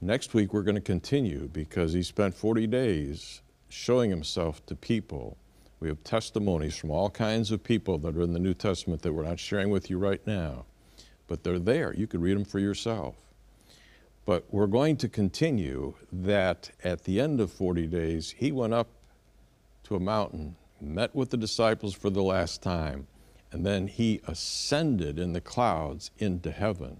Next 0.00 0.32
week, 0.32 0.52
we're 0.52 0.62
going 0.62 0.74
to 0.74 0.80
continue 0.80 1.48
because 1.52 1.92
he 1.92 2.02
spent 2.02 2.34
40 2.34 2.66
days 2.66 3.42
showing 3.68 4.10
himself 4.10 4.64
to 4.66 4.74
people. 4.74 5.36
We 5.80 5.88
have 5.88 6.02
testimonies 6.04 6.76
from 6.76 6.90
all 6.90 7.10
kinds 7.10 7.50
of 7.50 7.62
people 7.62 7.98
that 7.98 8.16
are 8.16 8.22
in 8.22 8.32
the 8.32 8.38
New 8.38 8.54
Testament 8.54 9.02
that 9.02 9.12
we're 9.12 9.24
not 9.24 9.38
sharing 9.38 9.70
with 9.70 9.90
you 9.90 9.98
right 9.98 10.24
now, 10.26 10.64
but 11.26 11.44
they're 11.44 11.58
there. 11.58 11.92
You 11.94 12.06
can 12.06 12.20
read 12.20 12.36
them 12.36 12.44
for 12.44 12.58
yourself. 12.58 13.16
But 14.24 14.44
we're 14.50 14.66
going 14.66 14.96
to 14.98 15.08
continue 15.08 15.94
that 16.12 16.70
at 16.84 17.04
the 17.04 17.20
end 17.20 17.40
of 17.40 17.50
40 17.50 17.86
days, 17.86 18.34
he 18.36 18.52
went 18.52 18.74
up 18.74 18.88
to 19.84 19.96
a 19.96 20.00
mountain, 20.00 20.56
met 20.80 21.14
with 21.14 21.30
the 21.30 21.36
disciples 21.36 21.94
for 21.94 22.10
the 22.10 22.22
last 22.22 22.62
time, 22.62 23.06
and 23.52 23.64
then 23.64 23.86
he 23.86 24.20
ascended 24.26 25.18
in 25.18 25.32
the 25.32 25.40
clouds 25.40 26.10
into 26.18 26.50
heaven. 26.50 26.98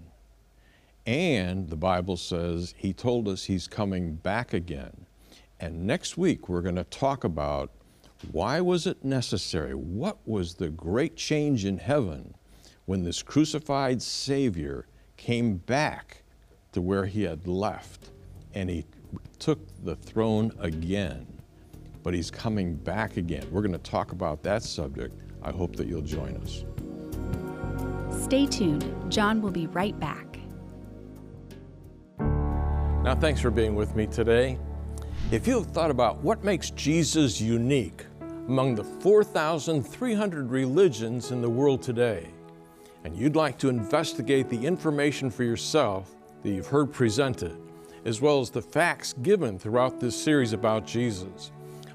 And 1.05 1.69
the 1.69 1.75
Bible 1.75 2.17
says 2.17 2.73
he 2.77 2.93
told 2.93 3.27
us 3.27 3.45
he's 3.45 3.67
coming 3.67 4.15
back 4.15 4.53
again. 4.53 5.05
And 5.59 5.85
next 5.85 6.17
week 6.17 6.49
we're 6.49 6.61
going 6.61 6.75
to 6.75 6.83
talk 6.83 7.23
about 7.23 7.71
why 8.31 8.59
was 8.61 8.85
it 8.85 9.03
necessary? 9.03 9.73
What 9.73 10.17
was 10.25 10.55
the 10.55 10.69
great 10.69 11.15
change 11.15 11.65
in 11.65 11.77
heaven 11.77 12.33
when 12.85 13.03
this 13.03 13.21
crucified 13.21 14.01
Savior 14.01 14.87
came 15.15 15.57
back 15.57 16.23
to 16.71 16.81
where 16.81 17.05
he 17.05 17.23
had 17.23 17.47
left, 17.47 18.09
and 18.53 18.69
he 18.69 18.85
took 19.37 19.59
the 19.83 19.95
throne 19.95 20.51
again. 20.59 21.27
But 22.03 22.13
he's 22.13 22.31
coming 22.31 22.75
back 22.75 23.17
again. 23.17 23.47
We're 23.51 23.61
going 23.61 23.73
to 23.73 23.77
talk 23.79 24.11
about 24.11 24.43
that 24.43 24.63
subject. 24.63 25.13
I 25.41 25.51
hope 25.51 25.75
that 25.75 25.87
you'll 25.87 26.01
join 26.01 26.35
us. 26.37 26.65
Stay 28.23 28.45
tuned. 28.45 28.93
John 29.09 29.41
will 29.41 29.51
be 29.51 29.67
right 29.67 29.97
back. 29.99 30.39
Now, 32.19 33.15
thanks 33.15 33.39
for 33.41 33.49
being 33.49 33.75
with 33.75 33.95
me 33.95 34.07
today. 34.07 34.59
If 35.31 35.47
you 35.47 35.55
have 35.55 35.67
thought 35.67 35.91
about 35.91 36.17
what 36.21 36.43
makes 36.43 36.69
Jesus 36.71 37.39
unique 37.39 38.05
among 38.47 38.75
the 38.75 38.83
4,300 38.83 40.49
religions 40.49 41.31
in 41.31 41.41
the 41.41 41.49
world 41.49 41.81
today, 41.81 42.27
and 43.03 43.15
you'd 43.15 43.35
like 43.35 43.57
to 43.59 43.69
investigate 43.69 44.49
the 44.49 44.65
information 44.65 45.29
for 45.29 45.43
yourself, 45.43 46.15
that 46.43 46.49
you've 46.49 46.67
heard 46.67 46.91
presented, 46.91 47.57
as 48.05 48.21
well 48.21 48.41
as 48.41 48.49
the 48.49 48.61
facts 48.61 49.13
given 49.21 49.57
throughout 49.57 49.99
this 49.99 50.21
series 50.21 50.53
about 50.53 50.85
Jesus. 50.85 51.51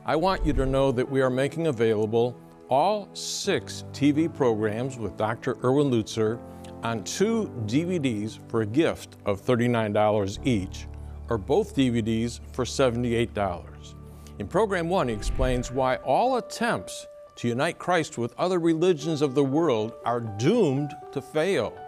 I 0.07 0.17
want 0.17 0.45
you 0.47 0.53
to 0.55 0.67
know 0.67 0.93
that 0.93 1.11
we 1.11 1.21
are 1.21 1.31
making 1.31 1.67
available 1.67 2.39
all 2.75 3.09
six 3.15 3.85
TV 3.93 4.27
programs 4.35 4.99
with 4.99 5.17
Dr. 5.17 5.57
Erwin 5.63 5.93
Lutzer 5.93 6.41
on 6.83 7.05
two 7.05 7.47
DVDs 7.67 8.41
for 8.49 8.63
a 8.63 8.67
gift 8.67 9.17
of 9.27 9.41
$39 9.41 10.45
each, 10.45 10.89
or 11.29 11.39
both 11.39 11.77
DVDs 11.77 12.41
for 12.51 12.65
$78. 12.65 13.95
In 14.41 14.49
program 14.49 14.89
one, 14.89 15.07
he 15.07 15.15
explains 15.15 15.71
why 15.71 15.97
all 15.99 16.39
attempts 16.39 17.07
to 17.37 17.47
unite 17.47 17.79
Christ 17.79 18.19
with 18.19 18.35
other 18.39 18.59
religions 18.59 19.23
of 19.23 19.37
the 19.37 19.45
world 19.45 19.93
are 20.05 20.19
doomed 20.19 20.97
to 21.13 21.23
fail. 21.23 21.79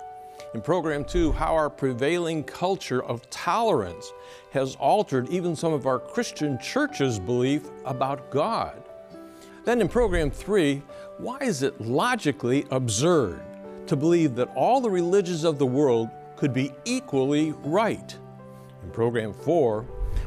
In 0.54 0.60
program 0.60 1.04
two, 1.04 1.32
how 1.32 1.52
our 1.52 1.68
prevailing 1.68 2.44
culture 2.44 3.02
of 3.02 3.28
tolerance 3.28 4.12
has 4.52 4.76
altered 4.76 5.28
even 5.30 5.56
some 5.56 5.72
of 5.72 5.88
our 5.88 5.98
Christian 5.98 6.60
churches' 6.60 7.18
belief 7.18 7.70
about 7.84 8.30
God. 8.30 8.85
Then 9.66 9.80
in 9.80 9.88
program 9.88 10.30
three, 10.30 10.80
why 11.18 11.38
is 11.38 11.64
it 11.64 11.80
logically 11.80 12.64
absurd 12.70 13.42
to 13.88 13.96
believe 13.96 14.36
that 14.36 14.48
all 14.54 14.80
the 14.80 14.88
religions 14.88 15.42
of 15.42 15.58
the 15.58 15.66
world 15.66 16.08
could 16.36 16.54
be 16.54 16.72
equally 16.84 17.50
right? 17.64 18.16
In 18.84 18.90
program 18.92 19.34
four, 19.34 19.82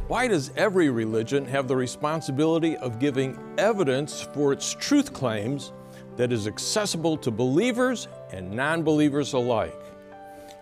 why 0.10 0.28
does 0.28 0.52
every 0.58 0.89
religion 0.89 1.45
have 1.45 1.69
the 1.69 1.75
responsibility 1.78 2.75
of 2.78 2.99
giving 2.99 3.39
evidence 3.58 4.21
for 4.21 4.52
its 4.52 4.73
truth 4.73 5.13
claims 5.13 5.71
that 6.17 6.34
is 6.34 6.45
accessible 6.45 7.15
to 7.15 7.32
believers 7.32 8.10
and 8.34 8.52
non 8.52 8.84
believers 8.84 9.32
alike? 9.32 9.82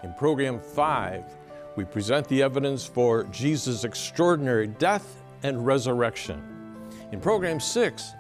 In 0.04 0.14
program 0.14 0.60
five, 0.60 1.24
we 1.76 1.84
present 1.84 2.28
the 2.28 2.44
evidence 2.44 2.86
for 2.86 3.24
Jesus' 3.32 3.84
extraordinary 3.86 4.68
death 4.68 5.24
and 5.42 5.66
resurrection. 5.66 6.44
In 7.12 7.20
program 7.20 7.60
six, 7.60 8.12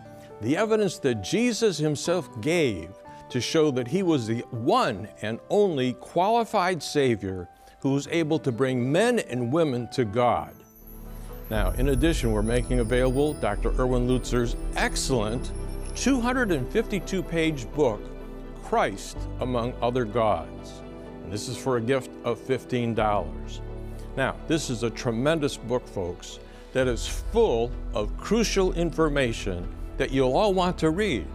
the 0.41 0.55
evidence 0.55 0.99
that 0.99 1.23
Jesus 1.23 1.77
himself 1.77 2.29
gave 2.41 2.89
to 3.29 3.41
show 3.41 3.71
that 3.71 3.87
he 3.87 4.03
was 4.03 4.27
the 4.27 4.39
one 4.51 5.07
and 5.21 5.39
only 5.49 5.93
qualified 5.93 6.81
Savior 6.81 7.49
who 7.79 7.91
was 7.91 8.07
able 8.07 8.39
to 8.39 8.51
bring 8.51 8.91
men 8.91 9.19
and 9.19 9.51
women 9.51 9.87
to 9.89 10.05
God. 10.05 10.53
Now, 11.49 11.71
in 11.71 11.89
addition, 11.89 12.31
we're 12.31 12.41
making 12.41 12.79
available 12.79 13.33
Dr. 13.33 13.69
Erwin 13.79 14.07
Lutzer's 14.07 14.55
excellent 14.75 15.51
252 15.95 17.23
page 17.23 17.71
book, 17.71 18.01
Christ 18.63 19.17
Among 19.39 19.73
Other 19.81 20.05
Gods. 20.05 20.81
And 21.23 21.31
this 21.31 21.47
is 21.47 21.57
for 21.57 21.77
a 21.77 21.81
gift 21.81 22.11
of 22.23 22.39
$15. 22.39 23.61
Now, 24.15 24.35
this 24.47 24.69
is 24.69 24.83
a 24.83 24.89
tremendous 24.89 25.57
book, 25.57 25.87
folks, 25.87 26.39
that 26.73 26.87
is 26.87 27.07
full 27.07 27.71
of 27.93 28.15
crucial 28.17 28.73
information 28.73 29.67
that 29.97 30.11
you'll 30.11 30.35
all 30.35 30.53
want 30.53 30.77
to 30.79 30.89
read. 30.89 31.25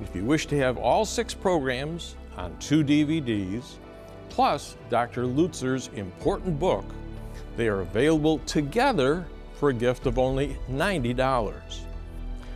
If 0.00 0.14
you 0.14 0.24
wish 0.24 0.46
to 0.46 0.58
have 0.58 0.78
all 0.78 1.04
six 1.04 1.34
programs 1.34 2.16
on 2.36 2.56
two 2.58 2.84
DVDs, 2.84 3.74
plus 4.28 4.76
Dr. 4.90 5.24
Lutzer's 5.24 5.90
important 5.94 6.58
book, 6.58 6.84
they 7.56 7.68
are 7.68 7.80
available 7.80 8.38
together 8.40 9.26
for 9.58 9.70
a 9.70 9.74
gift 9.74 10.06
of 10.06 10.18
only 10.18 10.56
$90. 10.70 11.80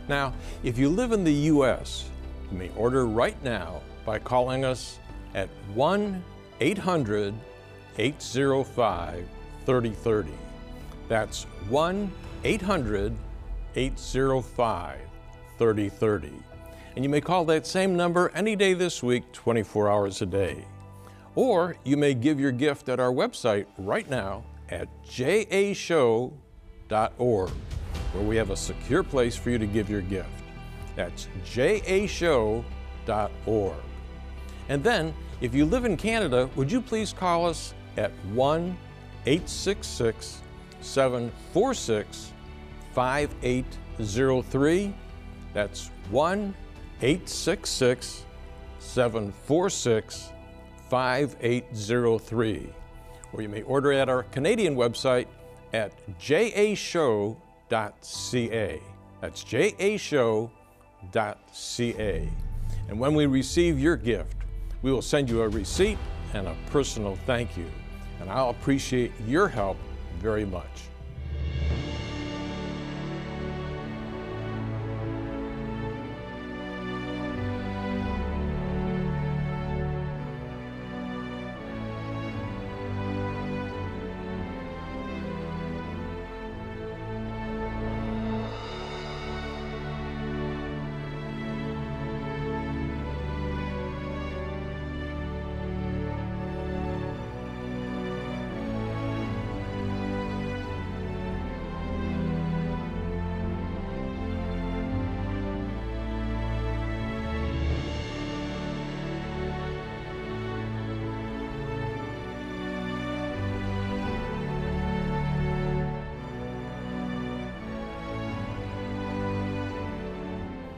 Now, 0.07 0.33
if 0.63 0.77
you 0.77 0.89
live 0.89 1.11
in 1.11 1.23
the 1.23 1.33
U.S., 1.33 2.09
you 2.51 2.57
may 2.57 2.71
order 2.77 3.05
right 3.05 3.41
now 3.43 3.81
by 4.05 4.19
calling 4.19 4.63
us 4.63 4.99
at 5.35 5.49
1 5.73 6.23
800 6.61 7.33
805 7.97 9.27
3030. 9.65 10.31
That's 11.09 11.43
1 11.69 12.11
800 12.43 13.15
805 13.75 14.99
3030. 15.63 16.33
And 16.95 17.05
you 17.05 17.09
may 17.09 17.21
call 17.21 17.45
that 17.45 17.65
same 17.65 17.95
number 17.95 18.29
any 18.35 18.57
day 18.57 18.73
this 18.73 19.01
week, 19.01 19.31
24 19.31 19.89
hours 19.89 20.21
a 20.21 20.25
day. 20.25 20.65
Or 21.35 21.77
you 21.85 21.95
may 21.95 22.13
give 22.13 22.37
your 22.37 22.51
gift 22.51 22.89
at 22.89 22.99
our 22.99 23.13
website 23.13 23.65
right 23.77 24.09
now 24.09 24.43
at 24.67 24.89
jashow.org, 25.05 26.33
where 28.11 28.23
we 28.23 28.35
have 28.35 28.49
a 28.49 28.57
secure 28.57 29.03
place 29.03 29.37
for 29.37 29.51
you 29.51 29.57
to 29.57 29.65
give 29.65 29.89
your 29.89 30.01
gift. 30.01 30.27
That's 30.97 31.29
jashow.org. 31.45 32.65
And 34.69 34.83
then, 34.83 35.13
if 35.39 35.55
you 35.55 35.65
live 35.65 35.85
in 35.85 35.95
Canada, 35.95 36.49
would 36.57 36.69
you 36.69 36.81
please 36.81 37.13
call 37.13 37.45
us 37.45 37.73
at 37.95 38.11
1 38.33 38.77
866 39.25 40.41
746 40.81 42.33
5803? 42.93 44.93
That's 45.53 45.89
1 46.09 46.53
866 47.01 48.25
746 48.79 50.31
5803. 50.89 52.69
Or 53.33 53.41
you 53.41 53.49
may 53.49 53.63
order 53.63 53.91
at 53.93 54.09
our 54.09 54.23
Canadian 54.23 54.75
website 54.75 55.27
at 55.73 55.91
jashow.ca. 56.19 57.35
That's 59.21 59.43
jashow.ca. 59.43 60.49
And 62.89 62.99
when 62.99 63.15
we 63.15 63.25
receive 63.25 63.79
your 63.79 63.95
gift, 63.97 64.35
we 64.81 64.91
will 64.91 65.01
send 65.01 65.29
you 65.29 65.41
a 65.41 65.49
receipt 65.49 65.97
and 66.33 66.47
a 66.47 66.55
personal 66.69 67.17
thank 67.25 67.57
you. 67.57 67.65
And 68.19 68.29
I'll 68.29 68.49
appreciate 68.51 69.11
your 69.25 69.47
help 69.47 69.77
very 70.19 70.45
much. 70.45 70.92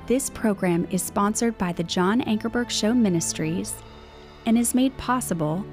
This 0.08 0.30
program 0.30 0.88
is 0.92 1.02
sponsored 1.02 1.58
by 1.58 1.74
the 1.74 1.84
John 1.84 2.22
Ankerberg 2.22 2.70
Show 2.70 2.94
Ministries 2.94 3.74
and 4.46 4.56
is 4.56 4.76
made 4.76 4.96
possible 4.98 5.66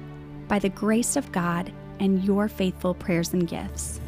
by 0.47 0.57
the 0.57 0.69
grace 0.69 1.15
of 1.15 1.31
God 1.31 1.71
and 1.99 2.23
your 2.23 2.47
faithful 2.47 2.95
prayers 2.95 3.33
and 3.33 3.47
gifts. 3.47 3.99